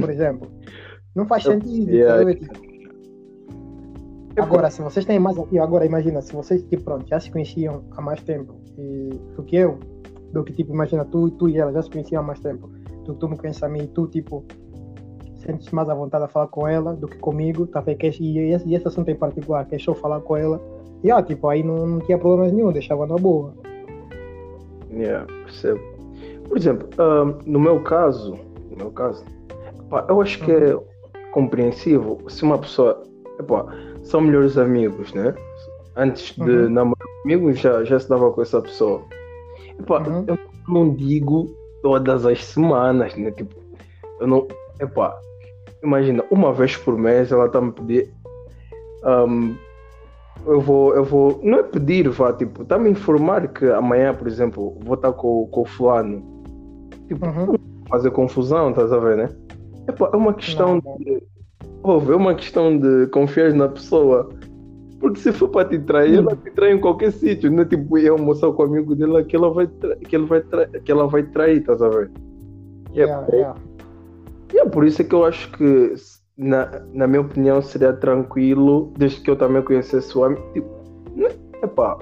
Por 0.00 0.06
exemplo. 0.10 0.48
Não 1.14 1.26
faz 1.26 1.42
sentido. 1.44 1.90
Yeah. 1.90 2.18
sabe? 2.18 2.34
Tipo, 2.36 2.72
Agora, 4.42 4.70
se 4.70 4.80
vocês 4.80 5.04
têm 5.04 5.18
mais 5.18 5.38
aqui, 5.38 5.58
agora 5.58 5.84
imagina, 5.84 6.22
se 6.22 6.32
vocês 6.32 6.62
tipo, 6.64 6.84
pronto, 6.84 7.06
já 7.06 7.20
se 7.20 7.30
conheciam 7.30 7.84
há 7.92 8.00
mais 8.00 8.22
tempo 8.22 8.54
e, 8.78 9.10
do 9.36 9.42
que 9.42 9.56
eu, 9.56 9.78
do 10.32 10.42
que 10.42 10.54
tipo, 10.54 10.72
imagina, 10.72 11.04
tu, 11.04 11.30
tu 11.32 11.50
e 11.50 11.58
ela 11.58 11.70
já 11.70 11.82
se 11.82 11.90
conheciam 11.90 12.22
há 12.22 12.26
mais 12.26 12.40
tempo, 12.40 12.70
tu, 13.04 13.14
tu 13.14 13.28
me 13.28 13.36
conheces 13.36 13.62
a 13.62 13.68
mim 13.68 13.82
e 13.82 13.86
tu, 13.88 14.06
tipo, 14.06 14.42
sentes 15.44 15.70
mais 15.70 15.90
à 15.90 15.94
vontade 15.94 16.24
a 16.24 16.28
falar 16.28 16.46
com 16.46 16.66
ela 16.66 16.94
do 16.94 17.06
que 17.06 17.18
comigo, 17.18 17.66
tá 17.66 17.82
vendo? 17.82 17.98
Queres- 17.98 18.18
E 18.20 18.38
esse, 18.38 18.66
e 18.66 18.74
esse 18.74 18.88
assunto 18.88 19.10
em 19.10 19.16
particular, 19.16 19.66
queres 19.66 19.84
só 19.84 19.92
falar 19.94 20.22
com 20.22 20.34
ela, 20.34 20.58
e 21.02 21.10
ah, 21.10 21.22
tipo, 21.22 21.48
aí 21.48 21.62
não, 21.62 21.86
não 21.86 22.00
tinha 22.00 22.18
problemas 22.18 22.52
nenhum, 22.52 22.72
deixava 22.72 23.06
na 23.06 23.16
boa. 23.16 23.52
Yeah, 24.92 25.26
percebo. 25.44 25.80
Por 26.48 26.56
exemplo, 26.58 26.88
ahm, 26.98 27.38
no 27.46 27.58
meu 27.58 27.80
caso, 27.80 28.38
no 28.70 28.76
meu 28.76 28.90
caso, 28.90 29.24
pá, 29.88 30.04
eu 30.08 30.20
acho 30.20 30.38
que 30.44 30.52
é 30.52 30.78
compreensível 31.32 32.18
se 32.28 32.42
uma 32.42 32.58
pessoa, 32.58 33.02
epá, 33.40 33.64
são 34.02 34.20
melhores 34.20 34.58
amigos, 34.58 35.12
né? 35.14 35.34
Antes 35.96 36.34
de 36.36 36.42
Uhum. 36.50 36.68
namorar 36.70 37.06
comigo 37.22 37.52
já, 37.52 37.84
já 37.84 37.98
se 37.98 38.08
dava 38.08 38.30
com 38.32 38.42
essa 38.42 38.60
pessoa. 38.60 39.02
Epá, 39.80 40.02
Uhum. 40.06 40.24
eu 40.26 40.38
não 40.68 40.90
digo 40.94 41.46
todas 41.82 42.26
as 42.26 42.44
semanas, 42.44 43.14
né? 43.16 43.30
Tipo, 43.30 43.54
eu 44.20 44.26
não, 44.26 44.46
epá, 44.78 45.18
imagina, 45.82 46.22
uma 46.30 46.52
vez 46.52 46.76
por 46.76 46.96
mês 46.98 47.32
ela 47.32 47.48
tá 47.48 47.60
me 47.60 47.72
pedir, 47.72 48.12
ahm, 49.04 49.54
eu 50.46 50.60
vou, 50.60 50.94
eu 50.94 51.04
vou, 51.04 51.40
não 51.42 51.58
é 51.58 51.62
pedir, 51.62 52.08
vá, 52.08 52.32
tipo, 52.32 52.64
tá 52.64 52.78
me 52.78 52.90
informar 52.90 53.48
que 53.48 53.66
amanhã, 53.66 54.14
por 54.14 54.26
exemplo, 54.26 54.76
vou 54.84 54.94
estar 54.94 55.12
com, 55.12 55.46
com 55.46 55.62
o 55.62 55.64
fulano. 55.64 56.22
Tipo, 57.08 57.26
Uhum. 57.26 57.54
fazer 57.88 58.10
confusão, 58.10 58.70
estás 58.70 58.92
a 58.92 58.98
ver, 58.98 59.16
né? 59.16 59.28
Epá, 59.88 60.10
é 60.12 60.16
uma 60.16 60.32
questão 60.34 60.76
Não, 60.76 60.82
não. 60.84 60.96
de. 60.98 61.22
Ouve, 61.82 62.12
é 62.12 62.16
uma 62.16 62.34
questão 62.34 62.78
de 62.78 63.06
confiar 63.08 63.52
na 63.52 63.68
pessoa. 63.68 64.28
Porque 65.00 65.18
se 65.18 65.32
for 65.32 65.48
para 65.48 65.68
te 65.68 65.80
trair, 65.80 66.18
ela 66.18 66.36
te 66.36 66.50
trai 66.52 66.72
em 66.72 66.78
qualquer 66.80 67.10
sítio. 67.10 67.50
Não 67.50 67.62
é 67.62 67.64
tipo 67.64 67.98
ir 67.98 68.08
almoçar 68.08 68.52
com 68.52 68.62
o 68.62 68.66
amigo 68.66 68.94
dela 68.94 69.24
que 69.24 69.34
ela 69.34 69.50
vai, 69.52 69.66
tra... 69.66 69.96
que 69.96 70.14
ele 70.14 70.26
vai, 70.26 70.40
tra... 70.42 70.66
que 70.66 70.92
ela 70.92 71.08
vai 71.08 71.24
trair, 71.24 71.58
estás 71.58 71.82
a 71.82 71.88
ver? 71.88 72.08
Yeah, 72.94 73.26
yeah. 73.32 73.58
E 74.54 74.58
é 74.60 74.64
por 74.64 74.84
isso 74.86 75.02
que 75.02 75.12
eu 75.12 75.24
acho 75.24 75.50
que, 75.52 75.94
na, 76.42 76.82
na 76.92 77.06
minha 77.06 77.20
opinião, 77.20 77.62
seria 77.62 77.92
tranquilo, 77.92 78.92
desde 78.98 79.20
que 79.20 79.30
eu 79.30 79.36
também 79.36 79.62
conhecesse 79.62 80.16
o 80.16 80.24
amigo. 80.24 80.42
Tipo, 80.52 80.68
né? 81.16 81.28
Epá, 81.62 81.96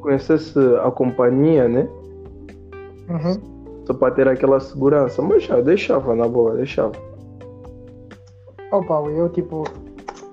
conhecesse 0.00 0.58
a 0.84 0.90
companhia, 0.90 1.68
né? 1.68 1.88
Uhum. 3.08 3.84
Só 3.86 3.94
para 3.94 4.14
ter 4.14 4.28
aquela 4.28 4.58
segurança. 4.60 5.22
Mas 5.22 5.44
já, 5.44 5.60
deixava, 5.60 6.14
na 6.14 6.26
boa, 6.26 6.54
deixava. 6.56 6.92
Opa, 8.72 9.00
ui, 9.00 9.18
eu 9.18 9.28
tipo, 9.28 9.64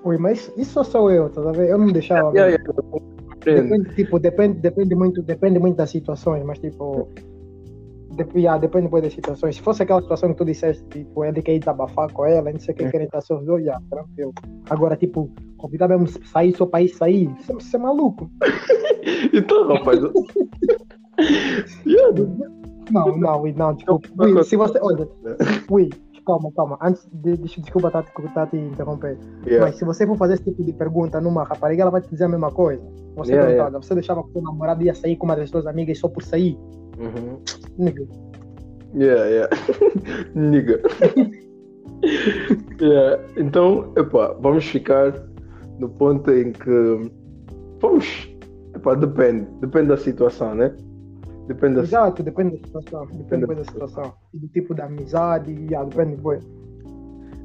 ui, 0.04 0.18
mas 0.18 0.52
isso 0.56 0.72
só 0.72 0.84
sou 0.84 1.10
eu, 1.10 1.30
tá 1.30 1.40
ver? 1.52 1.70
Eu 1.70 1.78
não 1.78 1.86
deixava. 1.86 2.30
Yeah, 2.36 2.56
yeah. 2.56 2.64
Depende, 3.44 3.94
tipo, 3.94 4.18
depende, 4.18 4.58
depende 4.58 4.94
muito, 4.94 5.22
depende 5.22 5.58
muito 5.58 5.76
das 5.76 5.90
situações, 5.90 6.42
mas 6.44 6.58
tipo, 6.58 7.08
yeah, 8.34 8.58
depende 8.60 8.88
muito 8.88 9.04
das 9.04 9.12
situações. 9.12 9.56
Se 9.56 9.62
fosse 9.62 9.82
aquela 9.82 10.00
situação 10.02 10.30
que 10.30 10.36
tu 10.36 10.44
disseste, 10.44 10.84
tipo, 10.90 11.24
ele 11.24 11.42
quer 11.42 11.54
ir 11.54 11.58
desabafar 11.60 12.12
com 12.12 12.24
ela, 12.26 12.50
não 12.52 12.58
sei 12.58 12.74
o 12.74 12.76
que, 12.76 12.84
Uhum. 12.84 12.90
querem 12.90 13.06
estar 13.06 13.20
só 13.20 13.36
os 13.38 13.44
dois, 13.44 13.64
já, 13.64 13.80
tranquilo. 13.90 14.32
Agora, 14.70 14.96
tipo, 14.96 15.30
convidar 15.56 15.88
mesmo 15.88 16.06
sair 16.26 16.54
só 16.56 16.66
para 16.66 16.82
ir 16.82 16.88
sair, 16.88 17.28
você, 17.40 17.52
você 17.52 17.76
é 17.76 17.78
maluco. 17.80 18.30
Então, 19.34 19.66
rapaz. 19.68 20.02
eu- 20.02 20.12
Yeah, 21.86 22.12
Não, 22.90 23.16
não, 23.16 23.42
não. 23.44 23.76
Não, 23.76 24.00
Ui, 24.18 24.44
se 24.44 24.56
você, 24.56 24.78
olha, 24.80 25.08
né? 25.22 25.36
Calma, 26.24 26.50
calma, 26.54 26.78
antes 26.82 27.06
de, 27.12 27.36
deixa, 27.36 27.60
desculpa 27.60 27.88
estar 27.88 28.02
tá, 28.02 28.46
te 28.46 28.56
interromper. 28.56 29.18
yeah. 29.46 29.66
Mas 29.66 29.76
se 29.76 29.84
você 29.84 30.06
for 30.06 30.16
fazer 30.16 30.34
esse 30.34 30.44
tipo 30.44 30.62
de 30.62 30.72
pergunta 30.72 31.20
numa 31.20 31.44
rapariga, 31.44 31.82
ela 31.82 31.90
vai 31.90 32.00
te 32.00 32.10
dizer 32.10 32.24
a 32.24 32.28
mesma 32.28 32.50
coisa. 32.50 32.82
Você 33.16 33.32
Yeah, 33.32 33.46
pergunta, 33.46 33.68
yeah. 33.68 33.86
você 33.86 33.94
deixava 33.94 34.22
que 34.22 34.30
o 34.30 34.32
seu 34.32 34.42
namorado 34.42 34.82
ia 34.82 34.94
sair 34.94 35.16
com 35.16 35.26
uma 35.26 35.36
das 35.36 35.50
suas 35.50 35.66
amigas 35.66 35.98
só 35.98 36.08
por 36.08 36.22
sair? 36.22 36.58
Uhum. 36.98 37.38
Nigga. 37.78 38.06
Yeah, 38.94 39.24
yeah. 39.24 39.56
Nigga. 40.34 40.80
yeah. 42.80 43.22
Então, 43.36 43.92
epá, 43.96 44.36
vamos 44.40 44.64
ficar 44.66 45.12
no 45.78 45.88
ponto 45.88 46.30
em 46.30 46.52
que. 46.52 47.10
Vamos. 47.80 48.28
Epá, 48.74 48.94
depende. 48.94 49.46
Depende 49.60 49.88
da 49.88 49.96
situação, 49.96 50.54
né? 50.54 50.74
Depende 51.46 51.76
da 51.76 51.82
Exato, 51.82 52.22
depende 52.22 52.56
da 52.56 52.66
situação. 52.66 53.06
Depende 53.06 53.40
Depende 53.46 53.54
da 53.62 53.64
situação. 53.64 54.14
E 54.32 54.38
do 54.38 54.48
tipo 54.48 54.74
de 54.74 54.80
amizade, 54.82 55.52
yeah, 55.52 55.88
depende 55.88 56.20
muito. 56.20 56.46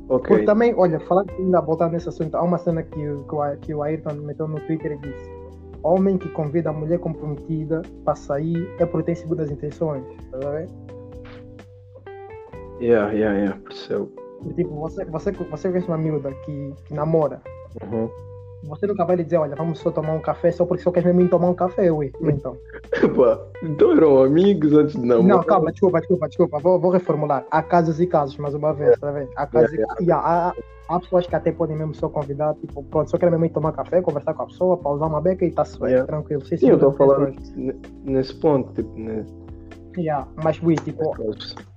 Ok. 0.08 0.28
Porque 0.30 0.44
também, 0.46 0.74
olha, 0.76 1.00
falar 1.02 1.26
ainda 1.38 1.62
voltar 1.62 1.90
nesse 1.92 2.10
assunto, 2.10 2.36
há 2.36 2.42
uma 2.42 2.58
cena 2.58 2.82
que, 2.82 3.08
o- 3.10 3.24
que, 3.26 3.58
que 3.68 3.74
o 3.76 3.84
Ayrton 3.84 4.14
meteu 4.22 4.48
no 4.48 4.60
Twitter 4.62 4.94
e 4.94 4.98
disse: 4.98 5.30
Homem 5.84 6.18
que 6.18 6.30
convida 6.30 6.70
a 6.70 6.74
mulher 6.74 6.98
comprometida 7.00 7.82
para 8.04 8.16
sair 8.16 8.68
é 8.80 8.86
porque 8.86 9.06
tem 9.08 9.16
segundas 9.16 9.52
intenções. 9.52 10.04
Tá 10.32 10.50
vendo? 10.50 10.72
Yeah, 12.82 13.12
yeah, 13.12 13.38
yeah. 13.38 13.60
Percebo. 13.64 14.10
Tipo, 14.56 14.74
você, 14.76 15.04
você, 15.06 15.32
você 15.34 15.70
conhece 15.70 15.88
uma 15.90 15.98
miúda 15.98 16.32
que, 16.46 16.74
que 16.86 16.94
namora. 16.94 17.42
Uhum. 17.84 18.10
Você 18.64 18.86
nunca 18.88 19.06
vai 19.06 19.16
lhe 19.16 19.24
dizer, 19.24 19.38
olha, 19.38 19.56
vamos 19.56 19.80
só 19.80 19.90
tomar 19.90 20.14
um 20.14 20.20
café 20.20 20.52
só 20.52 20.66
porque 20.66 20.84
só 20.84 20.92
quer 20.92 21.04
mesmo 21.06 21.28
tomar 21.30 21.50
um 21.50 21.54
café, 21.54 21.92
ui. 21.92 22.12
Então. 22.22 22.58
Epá, 22.92 23.40
então 23.64 23.92
eram 23.94 24.22
amigos 24.24 24.74
antes 24.74 24.96
de 24.96 25.06
namorar. 25.08 25.38
Não, 25.38 25.44
calma, 25.44 25.72
desculpa, 25.72 26.00
desculpa, 26.00 26.28
desculpa. 26.28 26.60
Vou, 26.60 26.80
vou 26.80 26.92
reformular. 26.92 27.46
Há 27.50 27.64
casos 27.64 28.00
e 28.00 28.08
casos, 28.08 28.38
mais 28.38 28.54
uma 28.54 28.74
vez, 28.74 28.98
tá 29.00 29.12
vendo? 29.12 29.30
Há 29.36 29.48
casos 29.48 29.72
e 29.74 29.76
Yeah, 29.78 29.96
yeah, 30.02 30.28
há, 30.28 30.54
há 30.96 31.00
pessoas 31.00 31.26
que 31.26 31.36
até 31.36 31.52
podem 31.52 31.78
mesmo 31.78 31.96
só 31.96 32.10
convidar, 32.10 32.54
tipo, 32.56 32.84
pronto, 32.84 33.10
só 33.10 33.18
querem 33.18 33.38
mesmo 33.40 33.54
tomar 33.54 33.72
café, 33.72 34.02
conversar 34.02 34.34
com 34.34 34.44
a 34.44 34.48
pessoa, 34.48 34.78
pausar 34.78 35.08
uma 35.08 35.22
beca 35.22 35.46
e 35.46 35.52
tá 35.52 35.64
suave, 35.64 35.94
Yeah. 35.94 36.08
tranquilo. 36.08 36.46
Sim, 36.46 36.58
Sim, 36.58 36.70
eu 36.70 36.76
estou 36.76 36.92
falar 36.92 37.32
n- 37.56 37.76
nesse 38.04 38.34
ponto, 38.36 38.74
tipo, 38.74 38.94
né? 39.00 39.26
Yeah. 39.98 40.28
Mas, 40.44 40.62
ui, 40.62 40.76
tipo, 40.76 41.16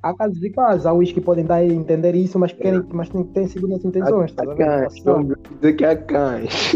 há 0.02 0.14
casos 0.14 0.38
de 0.38 0.50
casos, 0.50 0.86
há 0.86 0.92
os 0.92 1.10
que 1.10 1.20
podem 1.20 1.44
dar 1.44 1.56
a 1.56 1.64
entender 1.64 2.14
isso, 2.14 2.38
mas 2.38 2.52
querem, 2.52 2.84
mas 2.92 3.08
têm, 3.08 3.24
têm 3.24 3.46
segundas 3.46 3.84
intenções, 3.84 4.32
Há 4.32 4.44
tá 4.44 4.50
a 4.50 4.54
ver? 4.54 4.64
cães, 4.64 5.02
vamos 5.04 5.36
dizer 5.60 5.72
que 5.74 5.84
há 5.84 5.96
cães. 5.96 6.74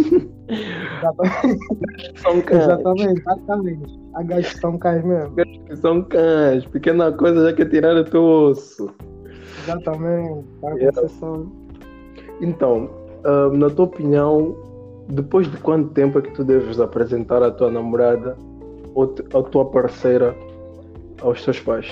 Exatamente, 0.49 2.21
São 2.21 2.41
cães. 2.41 2.63
exatamente, 2.63 3.23
há 3.27 3.37
cães. 3.47 3.99
Há 4.15 4.23
gajos 4.23 4.53
que 4.55 4.61
são 4.61 4.79
cães 4.79 5.05
mesmo. 5.05 5.35
Que 5.35 5.77
são 5.77 6.03
cães. 6.05 6.65
Pequena 6.67 7.13
coisa 7.13 7.51
já 7.51 7.57
quer 7.57 7.69
tirar 7.69 7.97
o 7.97 8.05
teu 8.05 8.23
osso. 8.25 8.89
Exatamente. 9.65 10.45
Yeah. 10.63 11.01
yeah. 11.01 11.47
Então, 12.41 12.91
ah, 13.25 13.51
na 13.53 13.69
tua 13.69 13.87
opinião, 13.87 14.57
depois 15.09 15.51
de 15.51 15.57
quanto 15.59 15.91
tempo 15.91 16.19
é 16.19 16.23
que 16.23 16.31
tu 16.33 16.45
deves 16.45 16.81
apresentar 16.81 17.43
a 17.43 17.51
tua 17.51 17.71
namorada 17.71 18.37
ou 18.95 19.15
a 19.35 19.43
tua 19.43 19.65
parceira 19.67 20.35
aos 21.23 21.45
teus 21.45 21.61
pais? 21.61 21.87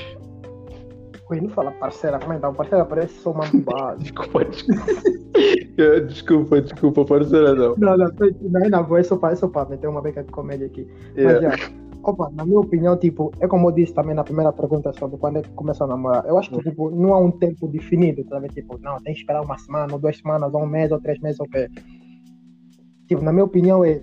Ui, 1.30 1.40
não 1.40 1.48
fala 1.48 1.70
parceira, 1.72 2.18
como 2.18 2.34
é? 2.34 2.38
Parceira 2.38 2.84
parece 2.84 3.14
só 3.14 3.32
uma 3.32 3.46
bobagem. 3.46 3.98
Desculpa, 4.04 4.44
desculpa. 4.44 4.92
desculpa, 6.06 6.60
desculpa, 6.60 7.04
parceira 7.04 7.54
não. 7.54 7.74
não, 7.76 7.96
não, 7.96 8.08
não, 8.42 8.70
não, 8.70 8.84
vou, 8.84 8.98
é 8.98 9.02
só 9.02 9.16
para, 9.16 9.32
é 9.32 9.36
só 9.36 9.48
para 9.48 9.70
meter 9.70 9.88
uma 9.88 10.02
beca 10.02 10.22
de 10.22 10.30
comédia 10.30 10.66
aqui. 10.66 10.86
Mas 11.16 11.40
Yeah. 11.40 11.56
já, 11.56 11.70
opa, 12.02 12.30
na 12.30 12.44
minha 12.44 12.60
opinião, 12.60 12.96
tipo, 12.98 13.32
é 13.40 13.48
como 13.48 13.68
eu 13.68 13.72
disse 13.72 13.94
também 13.94 14.14
na 14.14 14.22
primeira 14.22 14.52
pergunta 14.52 14.92
sobre 14.92 15.16
quando 15.16 15.38
é 15.38 15.42
que 15.42 15.48
começa 15.50 15.84
a 15.84 15.86
namorar. 15.86 16.26
Eu 16.26 16.38
acho 16.38 16.50
que, 16.50 16.62
tipo, 16.62 16.90
não 16.90 17.14
há 17.14 17.18
um 17.18 17.30
tempo 17.30 17.66
definido, 17.68 18.22
tá 18.24 18.38
vendo? 18.38 18.52
Tipo, 18.52 18.78
não, 18.78 18.96
tem 19.02 19.14
que 19.14 19.20
esperar 19.20 19.42
uma 19.42 19.56
semana, 19.58 19.92
ou 19.94 19.98
duas 19.98 20.18
semanas, 20.18 20.52
ou 20.52 20.62
um 20.62 20.66
mês, 20.66 20.92
ou 20.92 21.00
três 21.00 21.18
meses, 21.20 21.40
ok. 21.40 21.68
Tipo, 23.08 23.22
na 23.22 23.32
minha 23.32 23.44
opinião, 23.44 23.84
é. 23.84 24.02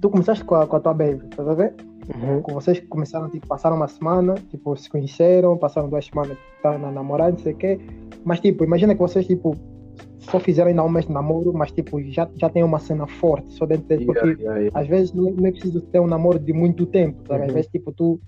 Tu 0.00 0.10
começaste 0.10 0.44
com 0.44 0.56
a, 0.56 0.66
com 0.66 0.76
a 0.76 0.80
tua 0.80 0.92
baby, 0.92 1.26
tá 1.28 1.42
a 1.42 1.54
ver? 1.54 1.74
Uhum. 2.14 2.42
Com 2.42 2.52
vocês 2.54 2.80
começaram, 2.88 3.28
tipo, 3.30 3.46
passaram 3.46 3.76
uma 3.76 3.88
semana, 3.88 4.34
tipo, 4.50 4.76
se 4.76 4.88
conheceram, 4.90 5.56
passaram 5.56 5.88
duas 5.88 6.06
semanas, 6.06 6.36
tá 6.62 6.76
na 6.78 6.90
namorada, 6.90 7.32
não 7.32 7.38
sei 7.38 7.52
o 7.52 7.56
quê. 7.56 7.80
Mas, 8.24 8.40
tipo, 8.40 8.64
imagina 8.64 8.94
que 8.94 9.00
vocês, 9.00 9.26
tipo, 9.26 9.56
só 10.18 10.38
fizeram 10.40 10.68
ainda 10.70 10.82
um 10.82 10.88
mês 10.88 11.06
de 11.06 11.12
namoro, 11.12 11.52
mas, 11.54 11.70
tipo, 11.70 12.00
já, 12.10 12.28
já 12.36 12.48
tem 12.48 12.62
uma 12.62 12.78
cena 12.78 13.06
forte 13.06 13.52
só 13.52 13.66
dentro 13.66 13.86
deles, 13.86 14.06
porque 14.06 14.20
Yeah, 14.20 14.40
yeah, 14.42 14.60
yeah. 14.60 14.80
às 14.80 14.86
vezes 14.86 15.12
não, 15.12 15.30
não 15.30 15.46
é 15.46 15.50
preciso 15.50 15.80
ter 15.80 16.00
um 16.00 16.06
namoro 16.06 16.38
de 16.38 16.52
muito 16.52 16.86
tempo, 16.86 17.18
sabe? 17.26 17.42
Às 17.44 17.48
Uhum. 17.48 17.54
vezes, 17.54 17.70
tipo, 17.70 17.92
tu 17.92 18.20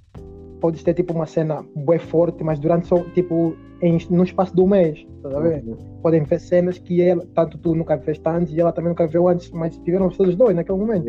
podes 0.61 0.83
ter, 0.83 0.95
tipo, 0.95 1.12
uma 1.12 1.26
cena 1.26 1.64
bem 1.75 1.99
forte, 1.99 2.42
mas 2.45 2.59
durante 2.59 2.87
só, 2.87 2.99
tipo, 3.14 3.54
em, 3.83 3.99
no 4.11 4.25
espaço 4.25 4.54
de 4.54 4.61
um 4.61 4.66
mês, 4.66 5.06
tá 5.23 5.37
a 5.37 5.40
ver? 5.40 5.62
Uhum. 5.66 5.76
Podem 6.02 6.23
ver 6.23 6.40
cenas 6.40 6.78
que 6.78 7.02
ela, 7.02 7.26
tanto 7.35 7.59
tu 7.59 7.75
nunca 7.75 7.97
viste 7.97 8.26
antes 8.26 8.54
e 8.54 8.61
ela 8.61 8.73
também 8.73 8.90
nunca 8.90 9.06
viu 9.06 9.28
antes, 9.28 9.50
mas 9.50 9.76
tiveram 9.78 10.11
vocês 10.11 10.35
dois 10.35 10.54
naquele 10.56 10.78
momento. 10.78 11.06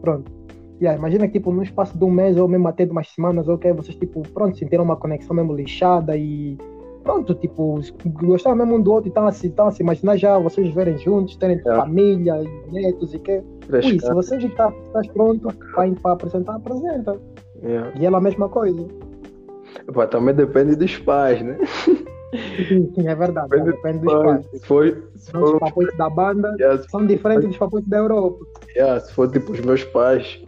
Pronto. 0.00 0.30
Yeah, 0.82 0.98
imagina 0.98 1.28
que, 1.28 1.34
tipo, 1.34 1.52
no 1.52 1.62
espaço 1.62 1.96
de 1.96 2.04
um 2.04 2.10
mês 2.10 2.36
ou 2.36 2.48
mesmo 2.48 2.66
até 2.66 2.84
de 2.84 2.90
umas 2.90 3.08
semanas, 3.08 3.46
ok, 3.48 3.72
vocês, 3.72 3.96
tipo, 3.96 4.20
pronto, 4.34 4.58
sentiram 4.58 4.82
uma 4.82 4.96
conexão 4.96 5.36
mesmo 5.36 5.54
lixada 5.54 6.16
e 6.16 6.58
pronto, 7.04 7.36
tipo, 7.36 7.78
gostaram 8.04 8.56
mesmo 8.56 8.74
um 8.74 8.82
do 8.82 8.92
outro 8.92 9.06
e 9.06 9.10
estão 9.10 9.28
assim, 9.28 9.46
estão 9.46 9.68
assim, 9.68 9.84
imaginar 9.84 10.16
já 10.16 10.36
vocês 10.40 10.66
viverem 10.66 10.98
juntos, 10.98 11.36
terem 11.36 11.58
Yeah. 11.58 11.84
família, 11.84 12.42
e 12.42 12.72
netos 12.72 13.14
e 13.14 13.20
que. 13.20 13.40
Ui, 13.72 14.00
se 14.00 14.12
você 14.12 14.40
já 14.40 14.48
está 14.48 14.72
estás 14.86 15.06
pronto 15.06 15.48
para, 16.02 16.12
apresentar, 16.12 16.56
apresenta. 16.56 17.16
E 18.00 18.04
ela 18.04 18.18
a 18.18 18.20
mesma 18.20 18.48
coisa. 18.48 18.84
Epá, 19.88 20.08
também 20.08 20.34
depende 20.34 20.74
dos 20.74 20.98
pais, 20.98 21.40
né? 21.42 21.58
Sim, 22.68 23.06
é 23.06 23.14
verdade, 23.14 23.50
Depende 23.50 23.70
depende 23.72 23.98
dos 24.00 24.12
pais. 24.14 24.46
Se 24.50 24.66
for, 24.66 25.02
se 25.14 25.28
Então, 25.30 25.42
Os 25.44 25.50
for, 25.50 25.60
papoites 25.60 25.96
da 25.96 26.10
banda 26.10 26.56
yeah, 26.58 26.82
se 26.82 26.88
são 26.88 27.06
diferentes 27.06 27.46
dos 27.46 27.56
papoites 27.56 27.88
da 27.88 27.98
Europa. 27.98 28.44
Yeah, 28.74 29.00
se 29.00 29.12
for 29.12 29.30
tipo 29.30 29.52
os 29.52 29.60
meus 29.60 29.84
pais, 29.84 30.42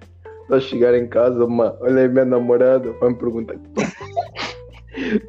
só 0.48 0.60
chegar 0.60 0.94
em 0.94 1.06
casa, 1.08 1.44
uma, 1.44 1.76
olha 1.80 2.02
aí 2.02 2.08
minha 2.08 2.24
namorada, 2.24 2.92
vai 3.00 3.10
me 3.10 3.16
perguntar. 3.16 3.56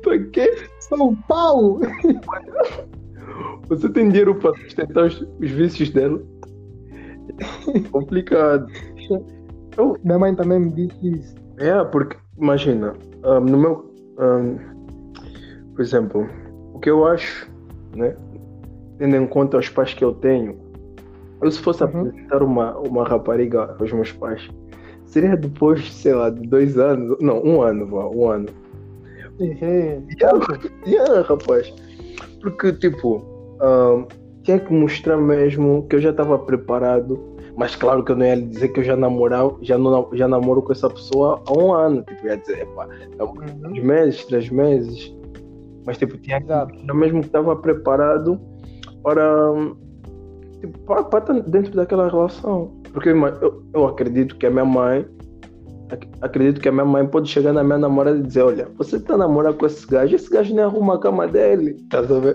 Tu 0.03 0.11
é 0.11 0.19
quê? 0.31 0.55
São 0.79 1.15
pau! 1.27 1.79
Você 3.69 3.89
tem 3.89 4.09
dinheiro 4.09 4.35
para 4.35 4.53
sustentar 4.61 5.05
os, 5.05 5.19
os 5.21 5.51
vícios 5.51 5.89
dela? 5.89 6.21
É 7.73 7.79
complicado. 7.89 8.67
Minha 10.03 10.19
mãe 10.19 10.35
também 10.35 10.59
me 10.59 10.71
disse 10.71 11.09
isso. 11.09 11.35
É, 11.57 11.83
porque, 11.85 12.17
imagina, 12.37 12.93
ah, 13.23 13.39
no 13.39 13.57
meu. 13.57 13.93
ah, 14.19 14.75
por 15.73 15.81
exemplo, 15.81 16.29
o 16.73 16.79
que 16.79 16.89
eu 16.89 17.05
acho, 17.05 17.51
né? 17.95 18.15
Tendo 18.97 19.15
em 19.15 19.27
conta 19.27 19.57
os 19.57 19.67
pais 19.69 19.93
que 19.93 20.03
eu 20.05 20.13
tenho, 20.13 20.57
eu 21.41 21.51
se 21.51 21.59
fosse 21.59 21.83
Uhum. 21.83 21.89
apresentar 21.89 22.43
uma, 22.43 22.77
uma 22.77 23.03
rapariga 23.03 23.75
aos 23.79 23.91
meus 23.91 24.11
pais, 24.13 24.47
seria 25.15 25.37
depois, 25.37 25.89
sei 25.93 26.13
lá, 26.13 26.29
de 26.29 26.45
dois 26.45 26.77
anos, 26.77 27.17
não, 27.21 27.41
um 27.41 27.61
ano, 27.61 27.87
vá, 27.87 28.05
um 28.05 28.29
ano. 28.29 28.49
Uhum. 29.39 30.05
Yeah, 30.85 31.21
rapaz. 31.21 31.73
Porque, 32.41 32.73
tipo, 32.73 33.23
ah, 33.61 34.05
tinha 34.43 34.59
que 34.59 34.73
mostrar 34.73 35.15
mesmo 35.15 35.87
que 35.89 35.95
eu 35.95 36.01
já 36.01 36.09
estava 36.09 36.37
preparado. 36.37 37.17
Mas 37.57 37.77
claro 37.77 38.03
que 38.03 38.11
eu 38.11 38.17
não 38.17 38.25
ia 38.25 38.35
lhe 38.35 38.45
dizer 38.47 38.67
que 38.67 38.81
eu 38.81 38.83
já 38.83 38.97
namorava, 38.97 39.57
já, 39.61 39.77
não, 39.77 40.09
já 40.11 40.27
namoro 40.27 40.61
com 40.61 40.73
essa 40.73 40.89
pessoa 40.89 41.41
há 41.47 41.57
um 41.57 41.73
ano. 41.73 42.03
Tipo, 42.03 42.27
ia 42.27 42.35
dizer, 42.35 42.63
epá, 42.63 42.85
Uhum. 43.21 43.71
uns 43.71 43.79
meses, 43.81 44.25
três 44.25 44.49
meses. 44.49 45.15
Mas 45.85 45.97
tipo, 45.97 46.17
tinha 46.17 46.41
que 46.41 46.51
eu 46.51 46.93
mesmo 46.95 47.21
que 47.21 47.27
estava 47.27 47.55
preparado 47.55 48.37
para, 49.01 49.53
tipo, 50.59 50.77
para, 50.79 51.03
para 51.05 51.19
estar 51.19 51.49
dentro 51.49 51.73
daquela 51.73 52.09
relação. 52.09 52.83
Porque 52.95 53.09
eu, 53.09 53.63
eu, 53.73 53.87
acredito 53.87 54.37
que 54.37 54.45
a 54.45 54.49
minha 54.49 54.63
mãe 54.63 55.05
ac- 55.91 56.07
acredito 56.21 56.61
que 56.61 56.69
a 56.69 56.71
minha 56.71 56.85
mãe 56.85 57.05
pode 57.05 57.29
chegar 57.29 57.51
na 57.51 57.61
minha 57.61 57.77
namorada 57.77 58.17
e 58.17 58.21
dizer, 58.23 58.41
olha, 58.41 58.69
você 58.77 58.97
tá 58.97 59.17
namorando 59.17 59.57
com 59.57 59.65
esse 59.65 59.85
gajo, 59.85 60.15
esse 60.15 60.29
gajo 60.29 60.55
nem 60.55 60.63
arruma 60.63 60.95
a 60.95 60.99
cama 60.99 61.27
dele. 61.27 61.73
Tá 61.89 61.99
vendo? 61.99 62.33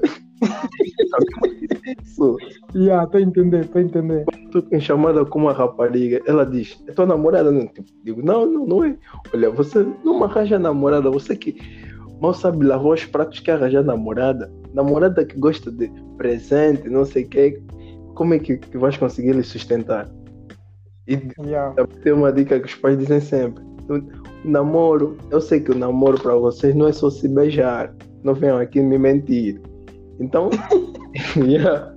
Isso. 2.02 2.36
Yeah, 2.74 3.06
tô 3.06 3.16
a 3.16 3.22
entender, 3.22 3.68
tô 3.68 3.78
a 3.78 3.80
entender. 3.82 4.26
Tô 4.52 4.62
em 4.70 4.80
chamada 4.80 5.24
com 5.24 5.38
uma 5.38 5.52
rapariga, 5.54 6.20
ela 6.26 6.44
diz, 6.44 6.78
é 6.86 6.92
tua 6.92 7.06
namorada? 7.06 7.50
Não? 7.50 7.66
Tipo, 7.66 7.88
digo, 8.04 8.22
não, 8.22 8.44
não, 8.44 8.66
não 8.66 8.84
é. 8.84 8.94
Olha, 9.34 9.48
você 9.50 9.86
não 10.04 10.22
arranja 10.22 10.58
namorada, 10.58 11.10
você 11.10 11.34
que 11.34 11.56
mal 12.20 12.34
sabe 12.34 12.66
lavar 12.66 12.92
os 12.92 13.06
pratos 13.06 13.40
que 13.40 13.50
arranjar 13.50 13.82
namorada. 13.82 14.52
Namorada 14.74 15.24
que 15.24 15.38
gosta 15.40 15.72
de 15.72 15.90
presente, 16.18 16.86
não 16.90 17.06
sei 17.06 17.24
o 17.24 17.28
que. 17.30 17.62
Como 18.14 18.34
é 18.34 18.38
que, 18.38 18.58
que 18.58 18.76
vais 18.76 18.98
conseguir 18.98 19.32
lhe 19.32 19.42
sustentar? 19.42 20.06
E 21.08 21.18
Yeah. 21.44 21.74
tem 22.02 22.12
uma 22.12 22.32
dica 22.32 22.58
que 22.60 22.66
os 22.66 22.74
pais 22.74 22.98
dizem 22.98 23.20
sempre. 23.20 23.62
O 23.88 24.48
namoro, 24.48 25.16
eu 25.30 25.40
sei 25.40 25.60
que 25.60 25.70
o 25.72 25.78
namoro 25.78 26.20
para 26.20 26.36
vocês 26.36 26.74
não 26.74 26.86
é 26.86 26.92
só 26.92 27.10
se 27.10 27.26
beijar. 27.28 27.92
Não 28.22 28.34
venham 28.34 28.58
aqui 28.58 28.80
me 28.80 28.98
mentir. 28.98 29.60
Então, 30.20 30.50
yeah, 31.36 31.92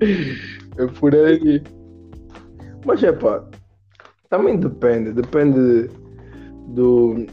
é 0.78 0.88
por 1.00 1.14
aí. 1.16 1.62
Mas 2.86 3.04
é 3.04 3.12
pá, 3.12 3.44
também 4.30 4.58
depende. 4.58 5.12
Depende 5.14 5.90
do, 6.70 7.26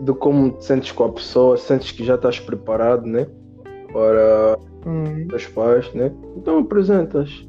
do 0.00 0.14
como 0.14 0.50
te 0.52 0.64
sentes 0.64 0.92
com 0.92 1.04
a 1.04 1.12
pessoa. 1.12 1.56
Sentes 1.56 1.92
que 1.92 2.04
já 2.04 2.14
estás 2.14 2.40
preparado, 2.40 3.06
né? 3.06 3.26
Para 3.92 4.58
Hum, 4.86 5.26
dos 5.26 5.46
pais, 5.48 5.92
né? 5.92 6.12
Então 6.36 6.58
apresentas. 6.58 7.46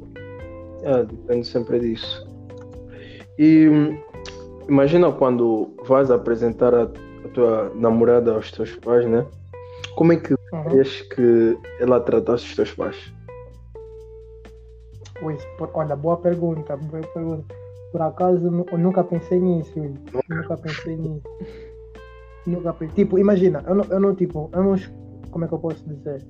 É, 0.82 1.02
depende 1.04 1.46
sempre 1.46 1.78
disso. 1.80 2.29
E 3.40 3.66
hum, 3.70 3.98
imagina 4.68 5.10
quando 5.10 5.70
vais 5.86 6.10
apresentar 6.10 6.74
a, 6.74 6.82
a 6.82 7.28
tua 7.32 7.72
namorada 7.74 8.34
aos 8.34 8.50
teus 8.52 8.76
pais, 8.76 9.06
né? 9.06 9.26
Como 9.96 10.12
é 10.12 10.16
que 10.16 10.34
uhum. 10.34 10.62
querias 10.64 11.00
que 11.00 11.58
ela 11.80 11.98
tratasse 12.00 12.44
os 12.44 12.54
teus 12.54 12.74
pais? 12.74 12.96
Ui, 15.22 15.38
por- 15.56 15.70
olha, 15.72 15.96
boa 15.96 16.18
pergunta, 16.18 16.76
boa 16.76 17.00
pergunta. 17.14 17.54
Por 17.90 18.02
acaso 18.02 18.46
eu 18.46 18.50
nu- 18.50 18.66
eu 18.72 18.76
nunca 18.76 19.02
pensei 19.02 19.40
nisso, 19.40 19.80
ui. 19.80 19.94
nunca 20.28 20.58
pensei 20.58 20.96
nisso. 20.96 21.22
Nunca 22.46 22.74
pensei. 22.74 22.94
Tipo, 22.94 23.18
imagina, 23.18 23.64
eu 23.66 23.74
não, 23.74 23.84
eu 23.86 24.00
não 24.00 24.14
tipo, 24.14 24.50
eu 24.52 24.62
não. 24.62 24.74
Como 25.30 25.46
é 25.46 25.48
que 25.48 25.54
eu 25.54 25.58
posso 25.58 25.82
dizer? 25.88 26.22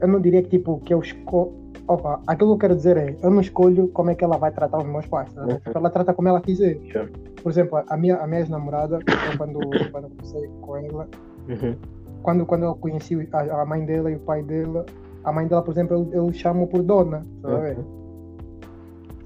Eu 0.00 0.08
não 0.08 0.20
diria 0.20 0.42
que 0.42 0.48
tipo, 0.48 0.80
que 0.80 0.92
eu 0.92 0.98
escolho. 0.98 1.69
Opa, 1.90 2.20
aquilo 2.24 2.50
que 2.50 2.54
eu 2.54 2.58
quero 2.58 2.76
dizer 2.76 2.96
é, 2.96 3.16
eu 3.20 3.30
não 3.30 3.40
escolho 3.40 3.88
como 3.88 4.10
é 4.10 4.14
que 4.14 4.22
ela 4.22 4.36
vai 4.38 4.52
tratar 4.52 4.78
os 4.78 4.86
meus 4.86 5.06
pais. 5.06 5.32
tá? 5.32 5.42
Uhum. 5.42 5.48
Tipo, 5.58 5.76
ela 5.76 5.90
trata 5.90 6.14
como 6.14 6.28
ela 6.28 6.40
quiser. 6.40 6.76
Yeah. 6.84 7.10
Por 7.42 7.50
exemplo, 7.50 7.82
a 7.84 7.96
minha, 7.96 8.16
a 8.18 8.26
minha 8.28 8.38
ex-namorada, 8.40 9.00
quando, 9.36 9.58
quando 9.90 10.04
eu 10.04 10.10
comecei 10.10 10.48
com 10.60 10.76
ela, 10.76 11.08
Uhum. 11.48 11.74
quando, 12.22 12.46
quando 12.46 12.62
eu 12.62 12.74
conheci 12.76 13.28
a, 13.32 13.62
a 13.62 13.66
mãe 13.66 13.84
dela 13.84 14.08
e 14.08 14.14
o 14.14 14.20
pai 14.20 14.40
dela, 14.40 14.86
a 15.24 15.32
mãe 15.32 15.48
dela, 15.48 15.62
por 15.62 15.72
exemplo, 15.72 16.08
eu, 16.12 16.26
eu 16.26 16.32
chamo 16.32 16.68
por 16.68 16.80
dona, 16.80 17.26
tá 17.42 17.56
a 17.56 17.58
ver? 17.58 17.78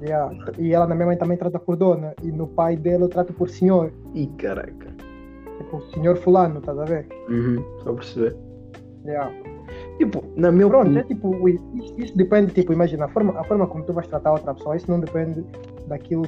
Yeah. 0.00 0.34
E 0.58 0.72
ela 0.72 0.86
na 0.86 0.94
minha 0.94 1.06
mãe 1.06 1.16
também 1.18 1.36
trata 1.36 1.58
por 1.58 1.76
dona. 1.76 2.14
E 2.22 2.32
no 2.32 2.46
pai 2.46 2.76
dela 2.76 3.04
eu 3.04 3.08
trato 3.08 3.32
por 3.34 3.48
senhor. 3.50 3.92
Ih, 4.14 4.26
caraca. 4.38 4.88
Tipo, 5.58 5.82
senhor 5.92 6.16
fulano, 6.16 6.60
tá 6.62 6.72
a 6.72 6.84
ver? 6.84 7.06
Uhum. 7.28 7.62
Só 7.82 7.92
perceber. 7.92 8.36
Yeah. 9.04 9.30
Tipo, 9.98 10.24
na 10.36 10.50
minha 10.50 10.66
Pronto, 10.68 10.82
opinião. 10.86 11.02
é 11.02 11.04
tipo, 11.06 11.48
isso, 11.48 11.94
isso 11.98 12.16
depende, 12.16 12.52
tipo, 12.52 12.72
imagina, 12.72 13.04
a 13.04 13.08
forma, 13.08 13.38
a 13.38 13.44
forma 13.44 13.66
como 13.66 13.84
tu 13.84 13.92
vais 13.92 14.06
tratar 14.08 14.32
outra 14.32 14.52
pessoa, 14.54 14.76
isso 14.76 14.90
não 14.90 14.98
depende 14.98 15.44
daquilo, 15.86 16.24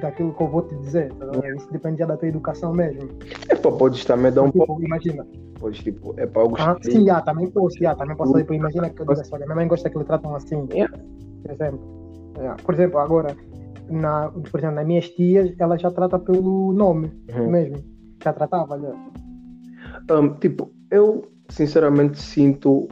daquilo 0.00 0.34
que 0.34 0.42
eu 0.42 0.48
vou 0.48 0.62
te 0.62 0.74
dizer, 0.76 1.12
tá? 1.14 1.26
Isso 1.56 1.72
depende 1.72 1.98
já 2.00 2.06
da 2.06 2.16
tua 2.16 2.28
educação 2.28 2.72
mesmo. 2.74 3.08
É 3.48 3.54
pá, 3.54 3.70
podes 3.72 4.04
também 4.04 4.30
dar 4.32 4.42
um 4.42 4.50
pouco. 4.50 4.74
Tipo, 4.74 4.86
imagina, 4.86 5.26
Podes, 5.58 5.78
tipo, 5.82 6.14
é 6.18 6.26
para 6.26 6.42
algo 6.42 6.54
ah, 6.58 6.76
sim, 6.82 7.06
já, 7.06 7.22
também 7.22 7.50
posso, 7.50 7.78
já, 7.78 7.94
também 7.94 8.14
posso, 8.14 8.34
tipo, 8.34 8.52
imagina 8.52 8.90
que 8.90 9.00
eu 9.00 9.06
diga 9.06 9.22
assim, 9.22 9.30
olha, 9.34 9.46
minha 9.46 9.56
mãe 9.56 9.66
gosta 9.66 9.88
que 9.88 9.96
lhe 9.98 10.04
tratam 10.04 10.34
assim, 10.34 10.66
Yeah. 10.70 10.94
por 11.42 11.50
exemplo. 11.52 11.80
Yeah. 12.36 12.62
Por 12.62 12.74
exemplo, 12.74 12.98
agora, 12.98 13.34
na, 13.88 14.28
por 14.30 14.60
exemplo, 14.60 14.76
nas 14.76 14.86
minhas 14.86 15.08
tias, 15.08 15.54
ela 15.58 15.78
já 15.78 15.90
trata 15.90 16.18
pelo 16.18 16.74
nome 16.74 17.10
Uhum. 17.34 17.50
mesmo, 17.50 17.76
já 18.22 18.34
tratava, 18.34 18.78
já. 18.78 20.14
Um, 20.14 20.34
tipo, 20.34 20.70
eu 20.90 21.24
sinceramente 21.48 22.20
sinto 22.20 22.86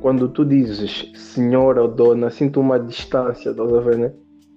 quando 0.00 0.28
tu 0.28 0.44
dizes 0.44 1.10
senhora 1.14 1.82
ou 1.82 1.88
dona, 1.88 2.30
sinto 2.30 2.60
uma 2.60 2.78
distância, 2.78 3.50
estás 3.50 3.72
a 3.72 3.80
ver, 3.80 3.98
né? 3.98 4.12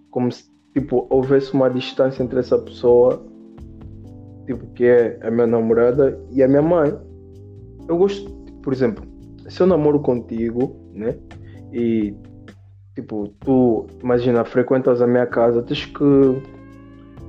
Como 0.09 0.31
se 0.31 0.45
tipo 0.73 1.05
houvesse 1.09 1.53
uma 1.53 1.69
distância 1.69 2.23
entre 2.23 2.39
essa 2.39 2.57
pessoa, 2.57 3.23
tipo, 4.45 4.65
que 4.73 4.85
é 4.85 5.19
a 5.21 5.29
minha 5.29 5.45
namorada 5.47 6.19
e 6.31 6.41
a 6.41 6.47
minha 6.47 6.61
mãe. 6.61 6.97
Eu 7.87 7.97
gosto, 7.97 8.29
por 8.61 8.73
exemplo, 8.73 9.03
se 9.47 9.61
eu 9.61 9.67
namoro 9.67 9.99
contigo, 9.99 10.75
né? 10.93 11.15
E 11.71 12.15
tipo, 12.95 13.27
tu 13.39 13.85
imagina, 14.01 14.45
frequentas 14.45 15.01
a 15.01 15.07
minha 15.07 15.25
casa, 15.25 15.61
tens 15.61 15.85
que 15.85 16.41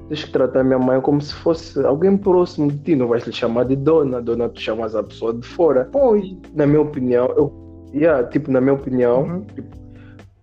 tens 0.08 0.24
que 0.24 0.30
tratar 0.32 0.60
a 0.60 0.64
minha 0.64 0.78
mãe 0.78 1.00
como 1.00 1.20
se 1.20 1.32
fosse 1.32 1.82
alguém 1.84 2.16
próximo 2.16 2.70
de 2.70 2.78
ti, 2.78 2.94
não 2.94 3.08
vais 3.08 3.24
lhe 3.26 3.32
chamar 3.32 3.64
de 3.64 3.74
dona, 3.74 4.20
dona 4.20 4.48
tu 4.50 4.60
chamas 4.60 4.94
a 4.94 5.02
pessoa 5.02 5.32
de 5.32 5.46
fora. 5.46 5.88
Pois, 5.90 6.36
Na 6.54 6.66
minha 6.66 6.82
opinião, 6.82 7.26
eu, 7.36 7.63
yeah, 7.94 8.26
tipo, 8.28 8.50
na 8.50 8.60
minha 8.60 8.74
opinião, 8.74 9.22
Uhum. 9.22 9.40
tipo, 9.42 9.76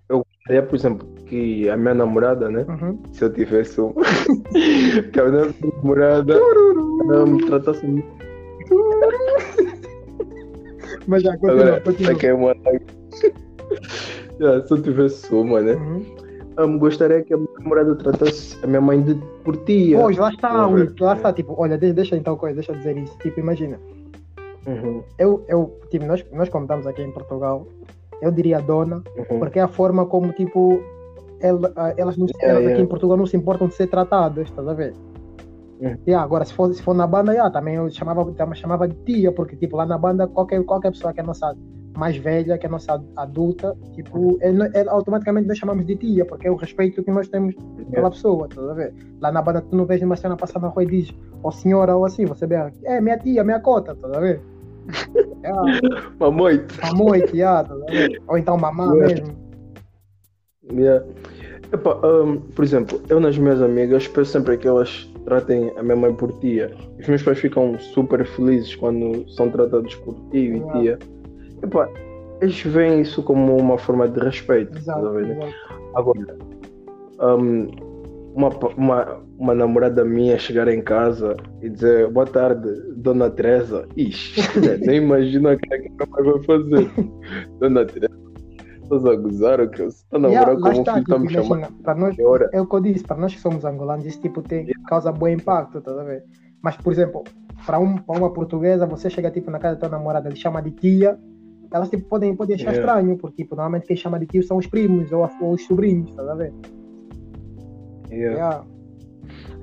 eu 0.09 0.25
gostaria, 0.25 0.63
por 0.63 0.75
exemplo, 0.75 1.07
que 1.27 1.69
a 1.69 1.77
minha 1.77 1.93
namorada, 1.93 2.49
né, 2.49 2.65
uhum. 2.67 2.97
se 3.13 3.23
eu 3.23 3.31
tivesse 3.31 3.79
um, 3.79 3.93
que 5.13 5.19
a 5.19 5.25
minha 5.25 5.53
namorada 5.77 6.33
ela 6.33 7.25
me 7.25 7.45
tratasse 7.45 7.85
Mas 11.07 11.23
já, 11.23 11.31
continua, 11.37 11.61
agora, 11.63 11.81
continua. 11.81 12.11
aqui 12.11 12.27
é 12.27 12.33
uma 12.33 12.53
yeah, 14.39 14.65
se 14.65 14.73
eu 14.73 14.81
tivesse 14.81 15.33
uma, 15.33 15.61
né, 15.61 15.73
Uhum. 16.59 16.77
gostaria 16.77 17.21
que 17.23 17.33
a 17.33 17.37
minha 17.37 17.49
namorada 17.59 17.95
tratasse 17.95 18.57
a 18.63 18.67
minha 18.67 18.81
mãe 18.81 19.01
de 19.01 19.15
por 19.43 19.55
tia. 19.57 19.97
Pois, 19.97 20.17
lá 20.17 20.29
está, 20.29 20.67
lá 20.99 21.15
está, 21.15 21.33
tipo, 21.33 21.55
olha, 21.57 21.77
deixa, 21.77 21.93
deixa 21.95 22.17
então 22.17 22.35
coisa, 22.35 22.55
deixa 22.55 22.71
eu 22.71 22.77
dizer 22.77 22.97
isso. 22.97 23.17
Tipo, 23.19 23.39
imagina, 23.39 23.79
Uhum, 24.65 25.03
eu, 25.17 25.43
eu 25.47 25.79
tipo, 25.89 26.05
nós, 26.05 26.23
nós 26.31 26.49
como 26.49 26.65
estamos 26.65 26.85
aqui 26.85 27.01
em 27.01 27.11
Portugal, 27.11 27.65
eu 28.21 28.31
diria 28.31 28.61
dona, 28.61 29.03
uhum. 29.17 29.39
porque 29.39 29.59
é 29.59 29.63
a 29.63 29.67
forma 29.67 30.05
como, 30.05 30.31
tipo, 30.33 30.81
ela, 31.39 31.73
elas, 31.97 32.17
não, 32.17 32.27
Yeah, 32.27 32.43
elas 32.43 32.59
yeah. 32.59 32.73
aqui 32.73 32.81
em 32.81 32.87
Portugal 32.87 33.17
não 33.17 33.25
se 33.25 33.35
importam 33.35 33.67
de 33.67 33.73
ser 33.73 33.87
tratadas, 33.87 34.47
estás 34.47 34.67
a 34.67 34.73
ver? 34.73 34.93
Uhum. 35.81 35.97
Yeah, 36.07 36.23
agora, 36.23 36.45
se 36.45 36.53
for, 36.53 36.71
se 36.73 36.81
for 36.83 36.93
na 36.93 37.07
banda, 37.07 37.31
yeah, 37.31 37.51
também 37.51 37.75
eu 37.75 37.89
chamava, 37.89 38.23
também 38.33 38.55
chamava 38.55 38.87
de 38.87 38.95
tia, 39.03 39.31
porque, 39.31 39.55
tipo, 39.55 39.75
lá 39.75 39.85
na 39.85 39.97
banda, 39.97 40.27
qualquer, 40.27 40.63
qualquer 40.63 40.91
pessoa 40.91 41.11
que 41.11 41.19
é 41.19 41.23
nossa 41.23 41.55
mais 41.97 42.15
velha, 42.17 42.57
que 42.57 42.65
é 42.65 42.69
nossa 42.69 43.01
adulta, 43.15 43.75
tipo, 43.93 44.37
é, 44.41 44.49
é, 44.73 44.87
automaticamente 44.87 45.47
nós 45.47 45.57
chamamos 45.57 45.85
de 45.85 45.95
tia, 45.95 46.25
porque 46.25 46.47
é 46.47 46.51
o 46.51 46.55
respeito 46.55 47.03
que 47.03 47.11
nós 47.11 47.27
temos 47.27 47.55
pela 47.91 48.09
pessoa, 48.09 48.47
estás 48.49 48.69
a 48.69 48.73
ver? 48.73 48.93
Lá 49.19 49.31
na 49.31 49.41
banda 49.41 49.61
tu 49.61 49.75
não 49.75 49.85
vês 49.85 50.01
uma 50.01 50.15
cena 50.15 50.35
passar 50.37 50.59
na 50.59 50.69
rua 50.69 50.83
e 50.83 50.87
diz, 50.87 51.13
ó 51.43 51.51
senhora 51.51 51.95
ou 51.95 52.05
assim, 52.05 52.25
você 52.25 52.47
vê, 52.47 52.55
é 52.83 53.01
minha 53.01 53.17
tia, 53.17 53.43
minha 53.43 53.59
cota, 53.59 53.91
estás 53.91 54.13
a 54.13 54.19
ver? 54.19 54.41
É, 55.43 55.51
Mamãe. 56.19 56.65
mamãe, 56.83 57.21
tia, 57.25 57.61
estás 57.61 57.81
a 57.81 57.85
ver? 57.85 58.21
Ou 58.27 58.37
então 58.37 58.57
mamã 58.57 58.93
Yeah. 58.95 59.07
mesmo. 59.07 59.41
Yeah. 60.71 61.05
Epá, 61.73 61.95
um, 62.05 62.37
por 62.37 62.63
exemplo, 62.65 63.01
eu 63.09 63.19
nas 63.19 63.37
minhas 63.37 63.61
amigas 63.61 64.07
peço 64.07 64.31
sempre 64.31 64.57
que 64.57 64.67
elas 64.67 65.09
tratem 65.25 65.71
a 65.77 65.83
minha 65.83 65.95
mãe 65.95 66.13
por 66.13 66.31
tia. 66.39 66.71
Os 66.99 67.07
meus 67.07 67.23
pais 67.23 67.39
ficam 67.39 67.77
super 67.79 68.25
felizes 68.25 68.75
quando 68.75 69.27
são 69.31 69.49
tratados 69.49 69.95
por 69.95 70.15
tio 70.31 70.57
e 70.57 70.71
tia. 70.73 70.99
Epá, 71.63 71.89
eles 72.41 72.61
veem 72.61 73.01
isso 73.01 73.21
como 73.23 73.55
uma 73.57 73.77
forma 73.77 74.07
de 74.07 74.19
respeito. 74.19 74.77
Exato. 74.77 75.07
Agora, 75.95 76.37
um, 77.21 77.67
uma, 78.35 78.49
uma, 78.77 79.23
uma 79.37 79.55
namorada 79.55 80.03
minha 80.03 80.37
chegar 80.39 80.67
em 80.67 80.81
casa 80.81 81.35
e 81.61 81.69
dizer 81.69 82.09
boa 82.09 82.25
tarde, 82.25 82.69
Dona 82.95 83.29
Teresa. 83.29 83.87
Ixi, 83.95 84.41
nem 84.81 84.97
imagino 85.03 85.51
o 85.51 85.57
que 85.57 85.73
é 85.73 85.79
que 85.79 85.87
a 85.87 85.91
minha 85.91 86.07
mãe 86.09 86.23
vai 86.23 86.43
fazer. 86.43 86.91
Dona 87.59 87.85
Teresa, 87.85 88.21
estás 88.83 89.05
a 89.05 89.15
gozar 89.15 89.61
o 89.61 89.69
que 89.69 89.81
eu 89.81 89.87
estou 89.87 90.17
a 90.17 90.19
namorar 90.19 90.43
Yeah, 90.43 90.61
como 90.61 90.77
um 90.77 90.81
está, 90.81 90.93
filho 90.93 91.03
está 91.03 91.15
tipo, 91.15 91.19
me 91.19 91.33
chamando 91.33 91.59
imagina, 91.59 91.83
para 91.83 91.95
nós, 91.95 92.15
é 92.51 92.61
o 92.61 92.65
que 92.65 92.75
eu 92.75 92.81
disse, 92.81 93.03
para 93.03 93.17
nós 93.17 93.33
que 93.33 93.41
somos 93.41 93.65
angolanos, 93.65 94.05
isso 94.05 94.21
tipo 94.21 94.41
tem, 94.41 94.67
causa 94.87 95.11
bom 95.11 95.27
impacto, 95.27 95.77
estás 95.77 95.97
a 95.97 96.03
ver? 96.03 96.23
Mas, 96.61 96.77
por 96.77 96.93
exemplo, 96.93 97.23
para 97.65 97.79
um, 97.79 97.99
uma 98.07 98.31
portuguesa, 98.31 98.85
você 98.85 99.09
chega 99.09 99.31
tipo 99.31 99.49
na 99.51 99.59
casa 99.59 99.75
da 99.75 99.81
tua 99.81 99.97
namorada, 99.97 100.29
ele 100.29 100.35
chama 100.35 100.61
de 100.61 100.71
tia, 100.71 101.19
elas 101.71 101.89
tipo, 101.89 102.03
podem, 102.09 102.35
podem 102.35 102.55
achar 102.55 102.73
Yeah. 102.73 102.79
estranho, 102.99 103.17
porque 103.17 103.43
tipo, 103.43 103.55
normalmente 103.55 103.87
quem 103.87 103.95
chama 103.95 104.19
de 104.19 104.25
tio 104.25 104.43
são 104.43 104.57
os 104.57 104.67
primos 104.67 105.11
ou, 105.11 105.27
ou 105.41 105.53
os 105.53 105.65
sobrinhos, 105.65 106.09
estás 106.09 106.27
a 106.27 106.35
ver? 106.35 106.53
Yeah. 108.11 108.35
Yeah, 108.35 108.65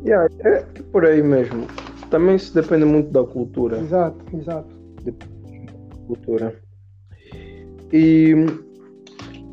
Yeah, 0.05 0.29
é 0.45 0.61
por 0.93 1.05
aí 1.05 1.23
mesmo. 1.23 1.67
Também 2.11 2.37
isso 2.37 2.55
depende 2.55 2.85
muito 2.85 3.11
da 3.11 3.23
cultura. 3.25 3.79
exato, 3.79 4.17
exato. 4.35 4.69
cultura. 6.07 6.55
E 7.93 8.35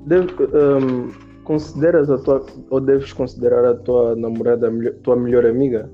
deve, 0.06 0.30
um, 0.44 1.12
consideras 1.44 2.10
a 2.10 2.18
tua 2.18 2.46
ou 2.70 2.80
deves 2.80 3.12
considerar 3.12 3.66
a 3.66 3.74
tua 3.76 4.16
namorada 4.16 4.70
a 4.70 4.94
tua 5.04 5.16
melhor 5.18 5.46
amiga? 5.46 5.90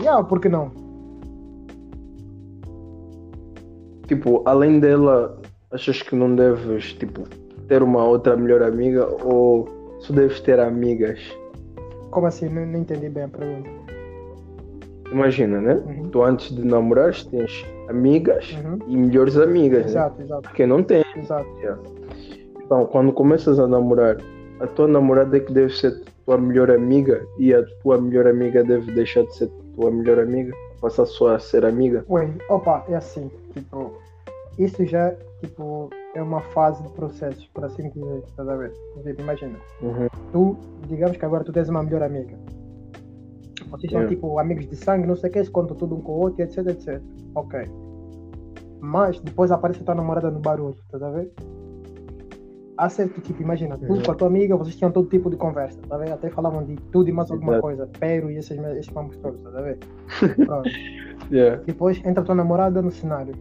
Yeah, 0.00 0.22
por 0.22 0.40
que 0.40 0.48
não? 0.48 0.70
Tipo, 4.06 4.42
além 4.44 4.78
dela, 4.80 5.40
achas 5.74 6.00
que 6.02 6.14
não 6.14 6.34
deves 6.34 6.92
tipo 6.94 7.22
ter 7.68 7.82
uma 7.82 8.04
outra 8.04 8.36
melhor 8.36 8.62
amiga 8.62 9.06
ou 9.24 9.68
só 10.00 10.12
deves 10.14 10.40
ter 10.40 10.60
amigas? 10.60 11.18
Como 12.10 12.26
assim? 12.26 12.48
Não, 12.48 12.64
não 12.64 12.78
entendi 12.80 13.08
bem 13.08 13.24
a 13.24 13.28
pergunta. 13.28 13.68
Imagina, 15.10 15.60
né? 15.60 15.74
Uhum. 15.86 16.08
Tu 16.10 16.22
antes 16.22 16.54
de 16.54 16.64
namorar 16.64 17.12
tens 17.30 17.64
amigas 17.88 18.52
Uhum. 18.64 18.78
e 18.88 18.96
melhores 18.96 19.36
amigas, 19.36 19.82
né? 19.82 19.88
Exato, 19.90 20.22
exato, 20.22 20.42
Porque 20.42 20.66
não 20.66 20.82
tem. 20.82 21.04
exato. 21.16 21.46
Então, 22.64 22.86
quando 22.86 23.12
começas 23.12 23.58
a 23.58 23.66
namorar, 23.66 24.16
a 24.60 24.66
tua 24.66 24.88
namorada 24.88 25.36
é 25.36 25.40
que 25.40 25.52
deve 25.52 25.74
ser 25.76 26.00
tua 26.24 26.38
melhor 26.38 26.70
amiga 26.70 27.22
e 27.38 27.52
a 27.52 27.62
tua 27.82 28.00
melhor 28.00 28.26
amiga 28.26 28.64
deve 28.64 28.90
deixar 28.92 29.22
de 29.24 29.36
ser 29.36 29.50
tua 29.76 29.90
melhor 29.90 30.18
amiga, 30.18 30.52
passar 30.80 31.04
só 31.04 31.34
a 31.34 31.38
ser 31.38 31.64
amiga. 31.64 32.04
Ué, 32.08 32.30
opa, 32.48 32.84
é 32.88 32.94
assim, 32.96 33.30
tipo, 33.52 33.92
isso 34.58 34.84
já, 34.86 35.12
tipo, 35.40 35.90
é 36.14 36.22
uma 36.22 36.40
fase 36.40 36.82
de 36.82 36.88
processo, 36.90 37.48
por 37.52 37.64
assim 37.64 37.88
dizer, 37.90 38.22
estás 38.26 38.48
a 38.48 38.56
ver? 38.56 38.72
Tipo, 39.02 39.20
imagina, 39.22 39.58
Uhum. 39.82 40.06
tu, 40.32 40.56
digamos 40.88 41.16
que 41.16 41.24
agora 41.24 41.44
tu 41.44 41.52
tens 41.52 41.68
uma 41.68 41.82
melhor 41.82 42.02
amiga. 42.02 42.36
Vocês 43.70 43.90
são, 43.92 44.06
tipo, 44.06 44.38
amigos 44.38 44.66
de 44.68 44.76
sangue, 44.76 45.06
não 45.06 45.16
sei 45.16 45.30
o 45.30 45.32
que, 45.32 45.44
se 45.44 45.50
contam 45.50 45.76
tudo 45.76 45.96
um 45.96 46.00
com 46.00 46.12
o 46.12 46.20
outro, 46.20 46.42
etc, 46.42 46.58
etc. 46.68 47.02
Ok. 47.34 47.60
Mas 48.80 49.18
depois 49.20 49.50
aparece 49.50 49.80
a 49.80 49.84
tua 49.84 49.94
namorada 49.94 50.30
no 50.30 50.38
barulho, 50.40 50.76
estás 50.84 51.02
a 51.02 51.10
ver? 51.10 51.32
Há 52.76 52.88
certo 52.88 53.20
tipo, 53.20 53.40
imagina, 53.40 53.78
tu 53.78 53.92
Uhum. 53.92 54.02
com 54.02 54.10
a 54.10 54.14
tua 54.14 54.26
amiga, 54.28 54.56
vocês 54.56 54.76
tinham 54.76 54.90
todo 54.90 55.08
tipo 55.08 55.30
de 55.30 55.36
conversa, 55.36 55.80
tá 55.88 55.94
a 55.94 55.98
ver? 55.98 56.12
Até 56.12 56.28
falavam 56.30 56.64
de 56.64 56.74
tudo 56.90 57.08
e 57.08 57.12
mais 57.12 57.30
alguma 57.30 57.52
Exato. 57.52 57.62
coisa, 57.62 57.88
pero 58.00 58.30
e 58.30 58.36
esses, 58.36 58.58
esses 58.58 58.90
mamos 58.92 59.16
todos, 59.18 59.40
tá 59.42 59.48
a 59.58 59.62
ver? 59.62 59.78
Pronto. 60.46 60.70
Yeah. 61.30 61.62
Depois 61.64 61.98
entra 62.04 62.20
a 62.22 62.24
tua 62.24 62.34
namorada 62.34 62.82
no 62.82 62.90
cenário. 62.90 63.34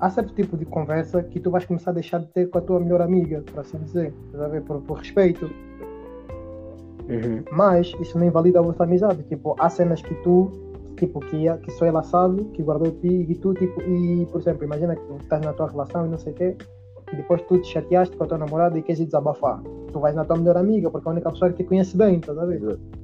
Há 0.00 0.08
certo 0.08 0.32
tipo 0.34 0.56
de 0.56 0.64
conversa 0.64 1.22
que 1.22 1.38
tu 1.38 1.50
vais 1.50 1.64
começar 1.66 1.90
a 1.90 1.94
deixar 1.94 2.18
de 2.20 2.26
ter 2.28 2.48
com 2.48 2.56
a 2.56 2.60
tua 2.62 2.80
melhor 2.80 3.02
amiga, 3.02 3.42
por 3.52 3.60
assim 3.60 3.78
dizer, 3.78 4.14
estás 4.26 4.42
a 4.42 4.48
ver? 4.48 4.62
Por, 4.62 4.80
por 4.80 4.98
respeito. 4.98 5.50
Uhum. 7.08 7.44
Mas 7.52 7.92
isso 8.00 8.18
não 8.18 8.26
invalida 8.26 8.60
a 8.60 8.62
vossa 8.62 8.84
amizade. 8.84 9.22
Tipo, 9.24 9.54
há 9.58 9.68
cenas 9.68 10.00
que 10.00 10.14
tu, 10.22 10.50
tipo, 10.96 11.20
que, 11.20 11.44
que 11.58 11.70
só 11.72 11.84
ela 11.84 12.02
sabe, 12.02 12.44
que 12.54 12.62
guardou 12.62 12.90
de 12.90 12.98
ti, 13.00 13.26
e 13.30 13.34
tu, 13.34 13.52
tipo, 13.52 13.78
e, 13.82 14.26
por 14.32 14.40
exemplo, 14.40 14.64
imagina 14.64 14.96
que 14.96 15.02
tu 15.02 15.16
estás 15.16 15.44
na 15.44 15.52
tua 15.52 15.68
relação 15.68 16.06
e 16.06 16.08
não 16.08 16.18
sei 16.18 16.32
o 16.32 16.36
quê, 16.36 16.56
e 17.12 17.16
depois 17.16 17.42
tu 17.42 17.58
te 17.58 17.68
chateaste 17.68 18.16
com 18.16 18.24
a 18.24 18.26
tua 18.26 18.38
namorada 18.38 18.78
e 18.78 18.82
queres 18.82 19.00
ir 19.00 19.04
desabafar. 19.04 19.60
Tu 19.92 20.00
vais 20.00 20.14
na 20.14 20.24
tua 20.24 20.36
melhor 20.36 20.56
amiga, 20.56 20.90
porque 20.90 21.06
é 21.06 21.10
a 21.10 21.12
única 21.12 21.30
pessoa 21.30 21.50
que 21.50 21.62
te 21.62 21.64
conhece 21.64 21.94
bem, 21.94 22.16
estás 22.16 22.38
a 22.38 22.46
ver? 22.46 22.62
Uhum. 22.62 22.99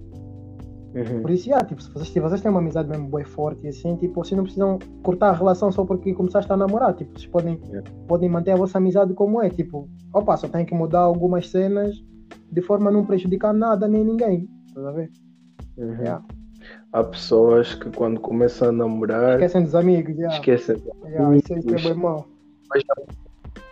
Por 1.05 1.31
isso, 1.31 1.49
yeah, 1.49 1.67
tipo, 1.67 1.83
se 1.83 1.91
vocês, 1.91 2.09
se 2.09 2.21
vocês 2.21 2.41
têm 2.41 2.51
uma 2.51 2.61
amizade 2.61 2.89
mesmo 2.89 3.19
e 3.21 3.25
forte 3.25 3.67
e 3.67 3.69
assim, 3.69 3.97
tipo, 3.97 4.15
vocês 4.25 4.37
não 4.37 4.45
precisam 4.45 4.79
cortar 5.03 5.31
a 5.31 5.33
relação 5.33 5.71
só 5.71 5.85
porque 5.85 6.15
começaste 6.15 6.51
a 6.51 6.57
namorar. 6.57 6.95
Tipo, 6.95 7.19
vocês 7.19 7.31
podem, 7.31 7.61
Yeah. 7.69 7.91
podem 8.09 8.29
manter 8.29 8.53
a 8.53 8.57
vossa 8.57 8.79
amizade 8.79 9.13
como 9.15 9.43
é. 9.43 9.51
Tipo, 9.51 9.89
opa, 10.13 10.37
só 10.37 10.49
tem 10.49 10.65
que 10.65 10.75
mudar 10.75 11.01
algumas 11.01 11.51
cenas 11.51 12.03
de 12.51 12.63
forma 12.63 12.89
a 12.89 12.93
não 12.93 13.05
prejudicar 13.05 13.53
nada 13.53 13.87
nem 13.87 14.05
ninguém. 14.05 14.49
Estás 14.69 14.87
a 14.87 14.93
ver? 14.93 15.11
Uhum. 15.77 15.93
Yeah. 15.99 16.25
Há 16.93 17.05
pessoas 17.05 17.75
que 17.75 17.91
quando 17.91 18.19
começam 18.21 18.71
a 18.71 18.73
namorar 18.73 19.35
Esquecem 19.35 19.65
dos 19.65 19.75
amigos, 19.75 20.15
yeah. 20.17 20.35
esquecem. 20.35 20.83
Yeah, 21.05 21.37
isso, 21.37 21.59
isso 21.59 21.75
é 21.75 21.91
bem 21.91 21.95
mau. 21.95 22.27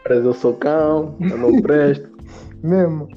Mas 0.09 0.25
eu 0.25 0.35
sou 0.35 0.55
cão, 0.55 1.17
eu 1.21 1.39
não 1.39 1.63
presto. 1.63 2.11
Mesmo. 2.63 3.09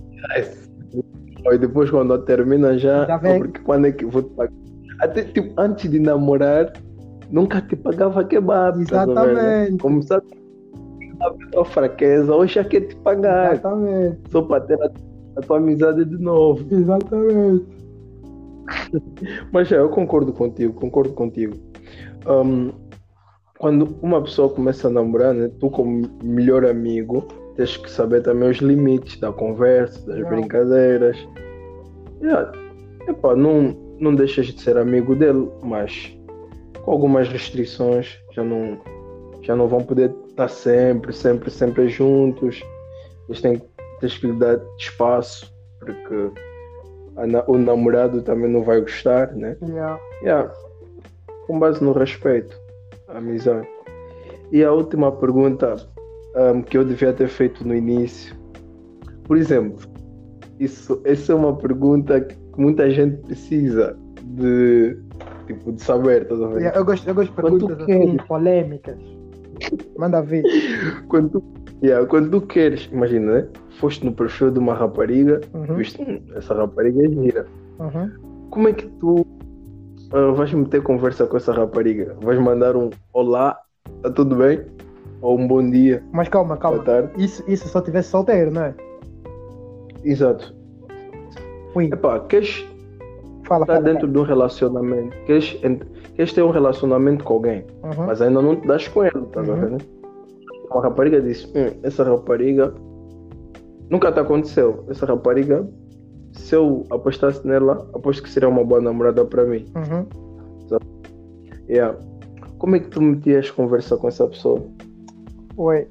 Aí 1.49 1.57
depois 1.57 1.89
quando 1.89 2.17
termina 2.19 2.77
já, 2.77 3.05
Já 3.05 3.17
vem. 3.17 3.39
porque 3.39 3.59
quando 3.61 3.87
é 3.87 3.91
que 3.91 4.05
vou 4.05 4.21
te 4.23 4.29
pagar? 4.35 4.53
Até 4.99 5.23
tipo, 5.23 5.53
antes 5.59 5.89
de 5.89 5.99
namorar, 5.99 6.73
nunca 7.29 7.61
te 7.61 7.75
pagava 7.75 8.23
kebab. 8.23 8.83
tá? 8.85 9.03
Exatamente. 9.03 9.77
A 11.19 11.29
ver 11.29 11.45
a 11.47 11.49
tua 11.51 11.65
fraqueza, 11.65 12.35
hoje 12.35 12.55
já 12.55 12.63
quer 12.63 12.81
te 12.81 12.95
pagar. 12.97 13.53
Exatamente. 13.53 14.17
Só 14.29 14.41
para 14.41 14.61
ter 14.61 14.81
a, 14.81 14.89
a 15.37 15.41
tua 15.41 15.57
amizade 15.57 16.05
de 16.05 16.17
novo. 16.17 16.65
Exatamente. 16.73 17.65
Mas 19.51 19.71
é, 19.71 19.77
eu 19.79 19.89
concordo 19.89 20.33
contigo, 20.33 20.73
concordo 20.73 21.13
contigo. 21.13 21.53
Hum, 22.27 22.71
quando 23.57 23.95
uma 24.01 24.21
pessoa 24.21 24.49
começa 24.49 24.87
a 24.87 24.91
namorar, 24.91 25.33
né, 25.33 25.49
tu 25.59 25.69
como 25.69 26.01
melhor 26.23 26.65
amigo, 26.65 27.27
tens 27.57 27.75
que 27.75 27.89
saber 27.91 28.21
também 28.21 28.49
os 28.49 28.57
limites 28.57 29.19
da 29.19 29.31
conversa, 29.33 29.99
das 30.05 30.17
Yeah. 30.17 30.29
brincadeiras. 30.35 31.17
Yeah. 32.21 32.51
Epá, 33.07 33.35
não, 33.35 33.75
não 33.99 34.15
deixas 34.15 34.45
de 34.47 34.61
ser 34.61 34.77
amigo 34.77 35.15
dele, 35.15 35.49
mas 35.63 36.15
com 36.83 36.91
algumas 36.91 37.27
restrições 37.27 38.17
já 38.31 38.43
não, 38.43 38.77
já 39.41 39.55
não 39.55 39.67
vão 39.67 39.83
poder 39.83 40.13
estar 40.29 40.47
sempre, 40.47 41.11
sempre, 41.13 41.49
sempre 41.51 41.89
juntos. 41.89 42.61
Eles 43.27 43.41
têm, 43.41 43.61
tens 43.99 44.17
que 44.17 44.27
lhe 44.27 44.33
dar 44.39 44.59
espaço, 44.77 45.53
porque 45.79 46.31
na- 47.27 47.43
o 47.47 47.57
namorado 47.57 48.21
também 48.21 48.49
não 48.51 48.63
vai 48.63 48.79
gostar, 48.81 49.33
né? 49.35 49.57
Yeah. 49.61 49.99
Yeah. 50.21 50.53
Com 51.47 51.59
base 51.59 51.83
no 51.83 51.91
respeito, 51.93 52.55
a 53.07 53.17
amizade. 53.17 53.67
E 54.51 54.63
a 54.63 54.71
última 54.71 55.11
pergunta 55.11 55.75
ahm, 56.37 56.61
que 56.61 56.77
eu 56.77 56.85
devia 56.85 57.11
ter 57.11 57.27
feito 57.27 57.67
no 57.67 57.75
início. 57.75 58.35
Por 59.25 59.35
exemplo, 59.37 59.79
isso, 60.59 61.01
essa 61.03 61.33
é 61.33 61.35
uma 61.35 61.55
pergunta 61.55 62.21
que 62.21 62.35
muita 62.57 62.89
gente 62.89 63.17
precisa 63.23 63.97
de, 64.23 64.97
tipo, 65.47 65.71
de 65.71 65.81
saber, 65.81 66.21
estás 66.23 66.41
a 66.41 66.47
ver? 66.47 66.59
Yeah, 66.61 66.77
Eu 66.79 66.85
gosto, 66.85 67.07
eu 67.07 67.15
gosto 67.15 67.29
de 67.29 67.35
perguntas 67.35 67.81
assim, 67.81 68.17
polêmicas. 68.27 68.97
Manda 69.97 70.21
ver. 70.21 70.43
Quando, 71.09 71.29
tu, 71.29 71.43
yeah, 71.83 72.05
quando 72.07 72.29
tu 72.29 72.41
queres, 72.45 72.87
imagina, 72.91 73.33
né? 73.41 73.47
Foste 73.79 74.05
no 74.05 74.11
perfil 74.11 74.51
de 74.51 74.59
uma 74.59 74.73
rapariga, 74.73 75.41
Uhum. 75.53 75.75
viste, 75.75 76.01
"Hum, 76.01 76.19
essa 76.35 76.53
rapariga 76.53 77.03
é 77.05 77.09
gira. 77.09 77.45
Uhum. 77.79 78.11
Como 78.49 78.67
é 78.67 78.73
que 78.73 78.87
tu 78.99 79.25
ah, 80.11 80.31
vais 80.31 80.51
meter 80.53 80.81
conversa 80.81 81.25
com 81.27 81.37
essa 81.37 81.51
rapariga? 81.51 82.15
Vais 82.21 82.39
mandar 82.39 82.75
um 82.75 82.89
olá, 83.13 83.59
tá 84.01 84.09
tudo 84.11 84.35
bem? 84.35 84.61
Ou 85.21 85.37
um 85.37 85.47
bom 85.47 85.67
dia, 85.69 86.03
Mas 86.11 86.27
calma, 86.29 86.49
boa 86.49 86.57
calma. 86.59 86.83
tarde? 86.83 87.11
Isso, 87.23 87.43
isso 87.47 87.67
só 87.67 87.81
tivesse 87.81 88.09
solteiro, 88.09 88.51
não 88.51 88.63
é? 88.63 88.75
Exato. 90.03 90.55
Ui, 91.75 91.85
Epá, 91.85 92.19
queres 92.21 92.65
fala, 93.45 93.63
estar 93.63 93.73
fala. 93.75 93.81
dentro 93.85 94.07
de 94.07 94.17
um 94.17 94.23
relacionamento, 94.23 95.15
queres, 95.25 95.59
queres 96.15 96.33
ter 96.33 96.43
um 96.43 96.51
relacionamento 96.51 97.23
com 97.23 97.33
alguém, 97.33 97.65
Uhum. 97.83 98.05
mas 98.05 98.21
ainda 98.21 98.41
não 98.41 98.55
te 98.55 98.67
das 98.67 98.87
com 98.87 99.03
ela, 99.03 99.23
estás 99.23 99.49
a 99.49 99.53
Uhum. 99.53 99.59
ver? 99.59 99.69
né? 99.71 99.77
Uma 100.71 100.81
rapariga 100.83 101.21
disse, 101.21 101.47
"Hum, 101.47 101.79
essa 101.81 102.03
rapariga 102.03 102.73
nunca 103.89 104.11
te 104.11 104.19
aconteceu. 104.19 104.83
Essa 104.89 105.05
rapariga, 105.05 105.67
se 106.33 106.53
eu 106.55 106.83
apostasse 106.91 107.45
nela, 107.47 107.89
aposto 107.93 108.21
que 108.21 108.29
seria 108.29 108.49
uma 108.49 108.63
boa 108.63 108.81
namorada 108.81 109.23
para 109.25 109.45
mim. 109.45 109.65
Uhum. 109.75 110.05
Yeah. 111.69 111.97
Como 112.59 112.75
é 112.75 112.79
que 112.79 112.87
tu 112.89 113.01
metias 113.01 113.49
conversa 113.51 113.97
com 113.97 114.07
essa 114.07 114.25
pessoa? 114.27 114.61
Oi. 115.57 115.87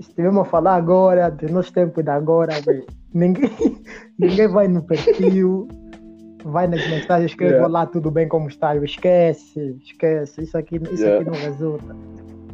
Se 0.00 0.12
tivermos 0.14 0.42
a 0.42 0.44
falar 0.44 0.74
agora, 0.76 1.30
dos 1.30 1.50
nossos 1.50 1.70
tempos 1.70 2.02
de 2.02 2.10
agora, 2.10 2.52
ninguém, 3.14 3.50
ninguém 4.18 4.48
vai 4.48 4.66
no 4.66 4.82
perfil, 4.82 5.68
vai 6.44 6.66
nas 6.66 6.80
mensagens, 6.88 7.30
escreve 7.30 7.54
Yeah. 7.54 7.72
lá, 7.72 7.86
tudo 7.86 8.10
bem, 8.10 8.26
como 8.26 8.48
está? 8.48 8.74
Eu 8.74 8.84
esquece, 8.84 9.76
esquece, 9.84 10.42
isso 10.42 10.56
aqui, 10.58 10.76
isso 10.76 11.02
Yeah. 11.02 11.20
aqui 11.20 11.30
não 11.30 11.38
resulta. 11.38 11.94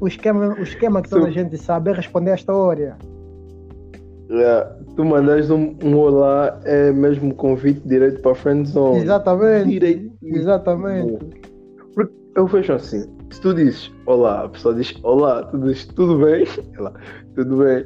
O 0.00 0.06
esquema, 0.06 0.54
o 0.58 0.62
esquema 0.62 1.00
que 1.00 1.08
toda 1.08 1.28
a 1.28 1.30
gente 1.30 1.56
sabe 1.56 1.90
é 1.90 1.94
responder 1.94 2.32
a 2.32 2.34
história. 2.34 2.96
Yeah. 4.28 4.76
Tu 4.96 5.04
mandas 5.04 5.48
um, 5.50 5.76
um 5.84 5.96
olá, 5.96 6.60
é 6.64 6.90
mesmo 6.90 7.32
convite 7.34 7.80
direito 7.86 8.20
para 8.20 8.32
a 8.32 8.34
friendzone. 8.34 8.98
Exatamente. 9.02 9.68
Direito. 9.70 10.12
Exatamente. 10.22 11.24
Porque 11.94 12.12
eu 12.34 12.46
vejo 12.46 12.72
assim, 12.72 13.06
se 13.30 13.40
tu 13.40 13.54
dizes 13.54 13.92
olá, 14.06 14.44
a 14.44 14.48
pessoa 14.48 14.74
diz 14.74 14.94
olá, 15.02 15.42
tu 15.44 15.58
dizes 15.58 15.86
tudo 15.86 16.24
bem? 16.24 16.44
Ela, 16.76 16.94
tudo 17.34 17.56
bem. 17.58 17.84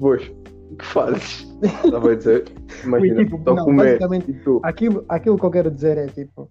Pois, 0.00 0.30
o 0.70 0.76
que 0.76 0.84
fazes? 0.84 1.46
Ela 1.84 2.00
vai 2.00 2.16
dizer, 2.16 2.44
imagina, 2.84 3.24
tipo, 3.24 3.36
estou 3.36 3.52
a 3.54 3.56
não, 3.56 3.64
comer. 3.64 3.98
basicamente, 3.98 4.32
tu, 4.44 4.60
Aquilo, 4.62 5.04
aquilo 5.08 5.38
que 5.38 5.44
eu 5.44 5.50
quero 5.50 5.70
dizer 5.70 5.98
é 5.98 6.06
tipo. 6.06 6.48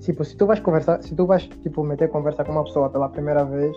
Tipo, 0.00 0.24
se 0.24 0.36
tu 0.36 0.46
vais 0.46 0.60
conversar, 0.60 1.02
se 1.02 1.14
tu 1.16 1.26
vais 1.26 1.48
tipo, 1.48 1.82
meter 1.82 2.08
conversa 2.08 2.44
com 2.44 2.52
uma 2.52 2.62
pessoa 2.62 2.88
pela 2.88 3.08
primeira 3.08 3.44
vez, 3.44 3.76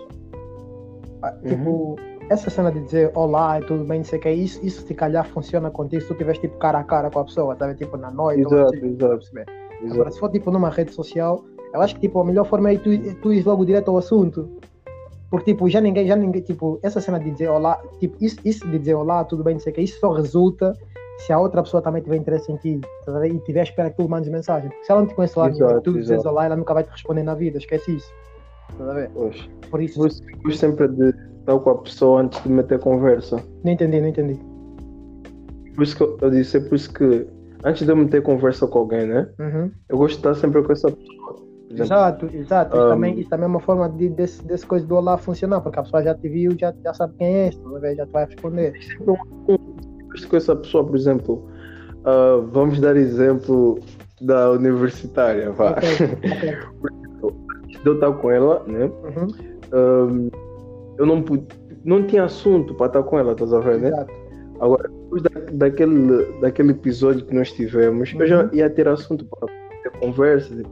ah, 1.22 1.32
tipo, 1.44 1.96
essa 2.30 2.48
cena 2.48 2.70
de 2.70 2.80
dizer 2.80 3.10
olá 3.16 3.58
e 3.60 3.64
tudo 3.64 3.84
bem, 3.84 3.98
não 3.98 4.04
sei 4.04 4.20
o 4.20 4.22
que, 4.22 4.30
isso, 4.30 4.64
isso 4.64 4.86
se 4.86 4.94
calhar 4.94 5.26
funciona 5.26 5.68
contigo 5.70 6.00
se 6.00 6.06
tu 6.06 6.12
estiveres 6.12 6.40
tipo 6.40 6.56
cara 6.58 6.78
a 6.78 6.84
cara 6.84 7.10
com 7.10 7.18
a 7.18 7.24
pessoa, 7.24 7.56
sabe? 7.56 7.74
Tipo 7.74 7.96
na 7.96 8.12
noite 8.12 8.46
ou 8.46 8.52
exato, 8.52 8.76
assim, 8.76 8.86
exato, 8.86 9.16
perceber? 9.16 9.46
Agora, 9.80 9.92
exato. 9.92 10.12
se 10.12 10.20
for 10.20 10.30
tipo 10.30 10.50
numa 10.52 10.70
rede 10.70 10.92
social, 10.92 11.44
eu 11.72 11.80
acho 11.80 11.94
que 11.94 12.00
tipo, 12.02 12.20
a 12.20 12.24
melhor 12.24 12.46
forma 12.46 12.72
é 12.72 12.78
tu, 12.78 12.90
tu 13.16 13.32
ires 13.32 13.44
logo 13.44 13.64
direto 13.64 13.90
ao 13.90 13.98
assunto. 13.98 14.48
Porque 15.30 15.52
tipo, 15.52 15.68
já 15.68 15.80
ninguém, 15.80 16.06
já 16.06 16.16
ninguém, 16.16 16.42
tipo, 16.42 16.80
essa 16.82 17.00
cena 17.00 17.18
de 17.18 17.30
dizer 17.30 17.48
olá, 17.48 17.80
tipo, 18.00 18.16
isso, 18.20 18.36
isso 18.44 18.66
de 18.68 18.78
dizer 18.78 18.94
olá, 18.94 19.24
tudo 19.24 19.44
bem, 19.44 19.54
não 19.54 19.60
sei 19.60 19.72
o 19.72 19.74
que, 19.76 19.82
isso 19.82 20.00
só 20.00 20.12
resulta 20.12 20.76
se 21.18 21.32
a 21.32 21.38
outra 21.38 21.62
pessoa 21.62 21.82
também 21.82 22.02
tiver 22.02 22.16
interesse 22.16 22.50
em 22.50 22.56
ti, 22.56 22.80
tá 23.04 23.26
e 23.26 23.38
tiver 23.40 23.60
à 23.60 23.62
espera 23.62 23.90
que 23.90 23.96
tu 23.96 24.08
mandes 24.08 24.30
mensagem. 24.30 24.70
Porque 24.70 24.84
se 24.84 24.90
ela 24.90 25.00
não 25.02 25.08
te 25.08 25.14
conhece 25.14 25.38
lá, 25.38 25.48
Exato, 25.48 25.80
tu 25.82 25.92
dizes 25.92 26.24
olá, 26.24 26.46
ela 26.46 26.56
nunca 26.56 26.74
vai 26.74 26.82
te 26.82 26.90
responder 26.90 27.22
na 27.22 27.34
vida, 27.34 27.58
esquece 27.58 27.96
isso. 27.96 28.12
Tá 28.78 28.84
a. 28.92 29.68
Por 29.68 29.82
isso, 29.82 30.00
gosto 30.00 30.52
sempre 30.52 30.88
de 30.88 31.10
estar 31.40 31.58
com 31.58 31.70
a 31.70 31.78
pessoa 31.78 32.22
antes 32.22 32.42
de 32.42 32.48
meter 32.48 32.78
conversa. 32.80 33.36
não 33.62 33.72
entendi, 33.72 34.00
não 34.00 34.08
entendi. 34.08 34.40
Por 35.74 35.84
isso 35.84 35.96
que 35.96 36.02
eu, 36.02 36.18
eu 36.20 36.30
disse, 36.30 36.56
é 36.56 36.60
por 36.60 36.74
isso 36.74 36.92
que 36.92 37.26
antes 37.64 37.84
de 37.84 37.92
eu 37.92 37.96
meter 37.96 38.22
conversa 38.22 38.66
com 38.66 38.78
alguém, 38.78 39.06
né? 39.06 39.28
Uhum. 39.38 39.70
Eu 39.88 39.98
gosto 39.98 40.14
de 40.14 40.20
estar 40.20 40.34
sempre 40.34 40.62
com 40.62 40.72
essa 40.72 40.90
pessoa. 40.90 41.36
Exato, 41.70 42.26
exato. 42.32 42.76
Isso, 42.76 42.86
Um, 42.86 42.88
também, 42.88 43.20
isso 43.20 43.30
também 43.30 43.44
é 43.44 43.48
uma 43.48 43.60
forma 43.60 43.88
de, 43.88 44.08
desse, 44.08 44.44
desse 44.46 44.66
coisa 44.66 44.86
do 44.86 44.96
olá 44.96 45.16
funcionar, 45.16 45.60
porque 45.60 45.78
a 45.78 45.82
pessoa 45.82 46.02
já 46.02 46.14
te 46.14 46.28
viu, 46.28 46.52
já, 46.58 46.74
já 46.84 46.92
sabe 46.94 47.14
quem 47.18 47.50
ver? 47.80 47.96
já 47.96 48.06
te 48.06 48.12
vai 48.12 48.24
responder. 48.26 48.72
com 50.28 50.36
essa 50.36 50.56
pessoa, 50.56 50.84
por 50.84 50.96
exemplo, 50.96 51.48
ah, 52.04 52.42
vamos 52.50 52.80
dar 52.80 52.96
exemplo 52.96 53.78
da 54.20 54.50
universitária, 54.50 55.50
vá. 55.52 55.70
Ok, 55.70 55.88
ok. 56.36 56.58
Antes 57.64 57.82
de 57.82 57.86
eu 57.88 57.94
estar 57.94 58.12
com 58.12 58.30
ela, 58.30 58.64
né? 58.66 58.84
Uhum. 58.86 59.28
ahm, 59.72 60.28
eu 60.98 61.06
não 61.06 61.22
pude, 61.22 61.46
não 61.84 62.02
tinha 62.06 62.24
assunto 62.24 62.74
para 62.74 62.86
estar 62.86 63.02
com 63.04 63.18
ela, 63.18 63.32
estás 63.32 63.52
a 63.52 63.60
ver, 63.60 63.78
né? 63.78 63.88
Exato. 63.88 64.12
Agora, 64.60 64.88
depois 64.88 65.22
da, 65.22 65.30
daquele, 65.52 66.40
daquele 66.40 66.72
episódio 66.72 67.24
que 67.24 67.34
nós 67.34 67.50
tivemos, 67.52 68.12
eu 68.18 68.26
já 68.26 68.42
Uhum. 68.42 68.50
ia 68.52 68.68
ter 68.68 68.86
assunto 68.88 69.24
para 69.24 69.48
ter 69.82 69.90
conversa, 70.00 70.54
tipo, 70.54 70.68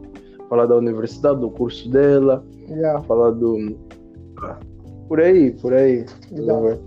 falar 0.49 0.67
da 0.67 0.77
universidade, 0.77 1.41
do 1.41 1.51
curso 1.51 1.91
dela, 1.91 2.45
Yeah. 2.69 3.01
falar 3.03 3.31
do. 3.31 3.77
ah, 4.43 4.59
Por 5.09 5.21
aí, 5.21 5.53
por 5.53 5.73
aí. 5.73 6.05
ver? 6.61 6.81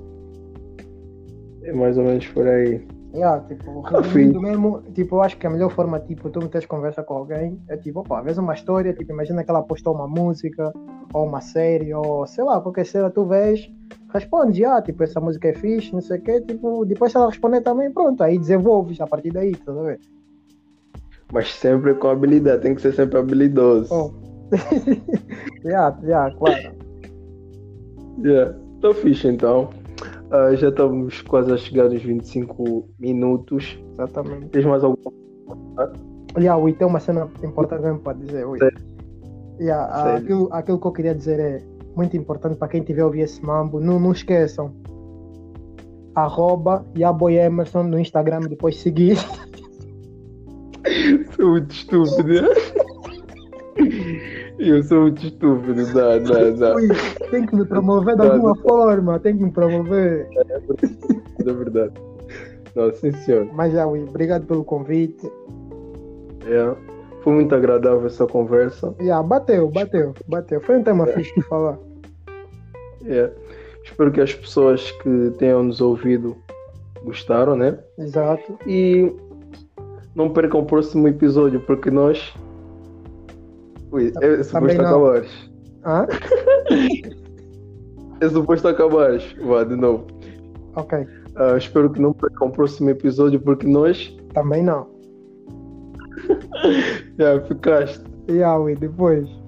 É 1.63 1.73
mais 1.73 1.97
ou 1.97 2.03
menos 2.03 2.27
por 2.27 2.47
aí. 2.47 2.85
Yeah, 3.13 3.41
tipo, 3.45 3.81
Ah, 3.87 4.01
mesmo, 4.39 4.81
tipo, 4.93 5.15
eu 5.15 5.21
acho 5.21 5.37
que 5.37 5.45
a 5.45 5.49
melhor 5.49 5.69
forma, 5.71 5.99
tipo, 5.99 6.29
tu 6.29 6.39
meteres 6.39 6.65
conversa 6.65 7.03
com 7.03 7.15
alguém 7.15 7.59
é 7.67 7.75
tipo, 7.75 7.99
opa, 7.99 8.21
vezes 8.21 8.37
uma 8.37 8.53
história, 8.53 8.93
tipo, 8.93 9.11
imagina 9.11 9.43
que 9.43 9.49
ela 9.51 9.61
postou 9.61 9.93
uma 9.93 10.07
música, 10.07 10.71
ou 11.13 11.25
uma 11.25 11.41
série, 11.41 11.93
ou 11.93 12.25
sei 12.25 12.43
lá, 12.45 12.61
qualquer 12.61 12.85
cena, 12.85 13.09
tu 13.09 13.25
vês, 13.25 13.69
responde, 14.13 14.63
ah, 14.63 14.81
tipo, 14.81 15.03
essa 15.03 15.19
música 15.19 15.49
é 15.49 15.53
fixe, 15.53 15.91
não 15.91 15.99
sei 16.01 16.19
o 16.19 16.21
quê, 16.21 16.39
tipo, 16.39 16.85
depois 16.85 17.11
se 17.11 17.17
ela 17.17 17.27
responder 17.27 17.59
também, 17.61 17.91
pronto, 17.91 18.23
aí 18.23 18.37
desenvolves 18.39 19.01
a 19.01 19.07
partir 19.07 19.31
daí, 19.31 19.51
tá 19.57 19.73
a 19.73 19.75
ver? 19.83 19.99
Mas 21.31 21.53
sempre 21.53 21.93
com 21.93 22.09
habilidade, 22.09 22.61
tem 22.61 22.75
que 22.75 22.81
ser 22.81 22.93
sempre 22.93 23.17
habilidoso. 23.19 23.93
Oh. 23.93 24.11
yeah, 25.65 25.97
yeah, 26.03 26.35
claro. 26.35 26.75
Yeah. 28.23 28.55
Tô 28.81 28.93
fixe 28.93 29.27
então. 29.27 29.69
Ah, 30.31 30.55
já 30.55 30.69
estamos 30.69 31.21
quase 31.21 31.51
a 31.51 31.57
chegar 31.57 31.89
nos 31.89 32.01
25 32.01 32.87
minutos. 32.99 33.77
Exatamente. 33.93 34.47
Tens 34.47 34.65
mais 34.65 34.83
alguma 34.83 35.11
Yeah, 36.37 36.57
Ui, 36.57 36.71
tem 36.71 36.87
uma 36.87 36.99
cena 37.01 37.29
importante 37.43 37.81
mesmo 37.81 37.99
para 37.99 38.17
dizer, 38.17 38.45
Ui. 38.47 38.57
Yeah, 39.59 39.93
ah, 39.93 40.15
aquilo, 40.15 40.47
aquilo 40.51 40.79
que 40.79 40.87
eu 40.87 40.91
queria 40.91 41.13
dizer 41.13 41.39
é 41.39 41.61
muito 41.95 42.15
importante 42.15 42.55
para 42.55 42.69
quem 42.69 42.81
tiver 42.81 43.03
ouvir 43.03 43.21
esse 43.21 43.43
mambo, 43.45 43.79
não, 43.79 43.99
não 43.99 44.13
esqueçam. 44.13 44.73
Arroba 46.15 46.85
Yaboy 46.97 47.35
Emerson 47.35 47.83
no 47.83 47.99
Instagram, 47.99 48.41
depois 48.41 48.77
seguir. 48.79 49.17
Sou 51.41 51.49
muito 51.49 51.71
estúpido. 51.73 52.33
Eu 54.59 54.83
sou 54.83 55.01
muito 55.01 55.25
estúpido, 55.25 55.81
não, 55.87 56.19
não, 56.19 56.55
não. 56.55 56.75
Ui, 56.75 56.87
tem 57.31 57.47
que 57.47 57.55
me 57.55 57.65
promover 57.65 58.15
de 58.15 58.21
Não, 58.21 58.31
alguma 58.33 58.53
não. 58.53 58.61
forma, 58.61 59.19
tem 59.19 59.35
que 59.35 59.43
me 59.45 59.51
promover. 59.51 60.27
É 61.39 61.51
verdade. 61.51 61.93
Não, 62.75 62.93
sim, 62.93 63.11
senhor. 63.13 63.47
Mas 63.53 63.73
já, 63.73 63.87
obrigado 63.87 64.45
pelo 64.45 64.63
convite. 64.63 65.31
É. 66.45 66.75
Foi 67.23 67.33
muito 67.33 67.55
agradável 67.55 68.05
essa 68.05 68.27
conversa. 68.27 68.93
Já, 69.01 69.23
bateu, 69.23 69.67
bateu, 69.69 70.13
bateu. 70.27 70.61
Foi 70.61 70.77
um 70.77 70.83
tema 70.83 71.07
fixe 71.07 71.33
de 71.33 71.41
falar. 71.47 71.79
É. 73.03 73.31
Espero 73.83 74.11
que 74.11 74.21
as 74.21 74.35
pessoas 74.35 74.91
que 74.91 75.31
tenham 75.39 75.63
nos 75.63 75.81
ouvido 75.81 76.37
gostaram, 77.03 77.55
né? 77.55 77.79
Exato. 77.97 78.59
E 78.67 79.11
não 80.15 80.29
percam 80.29 80.61
o 80.61 80.65
próximo 80.65 81.07
episódio, 81.07 81.59
porque 81.61 81.89
nós. 81.89 82.33
Ui, 83.91 84.07
é 84.07 84.11
Também 84.11 84.43
suposto 84.43 84.81
acabares. 84.81 85.51
Ah? 85.83 86.07
É 88.21 88.29
suposto 88.29 88.67
acabares. 88.67 89.35
Vá, 89.43 89.63
de 89.63 89.75
novo. 89.75 90.05
Ok. 90.75 91.07
Ah, 91.35 91.57
espero 91.57 91.89
que 91.89 91.99
não 91.99 92.13
percam 92.13 92.49
o 92.49 92.51
próximo 92.51 92.89
episódio, 92.89 93.39
porque 93.39 93.67
nós. 93.67 94.15
Também 94.33 94.63
não. 94.63 94.87
Já 97.17 97.41
ficaste. 97.41 98.03
Já, 98.29 98.57
Ui, 98.57 98.75
depois. 98.75 99.40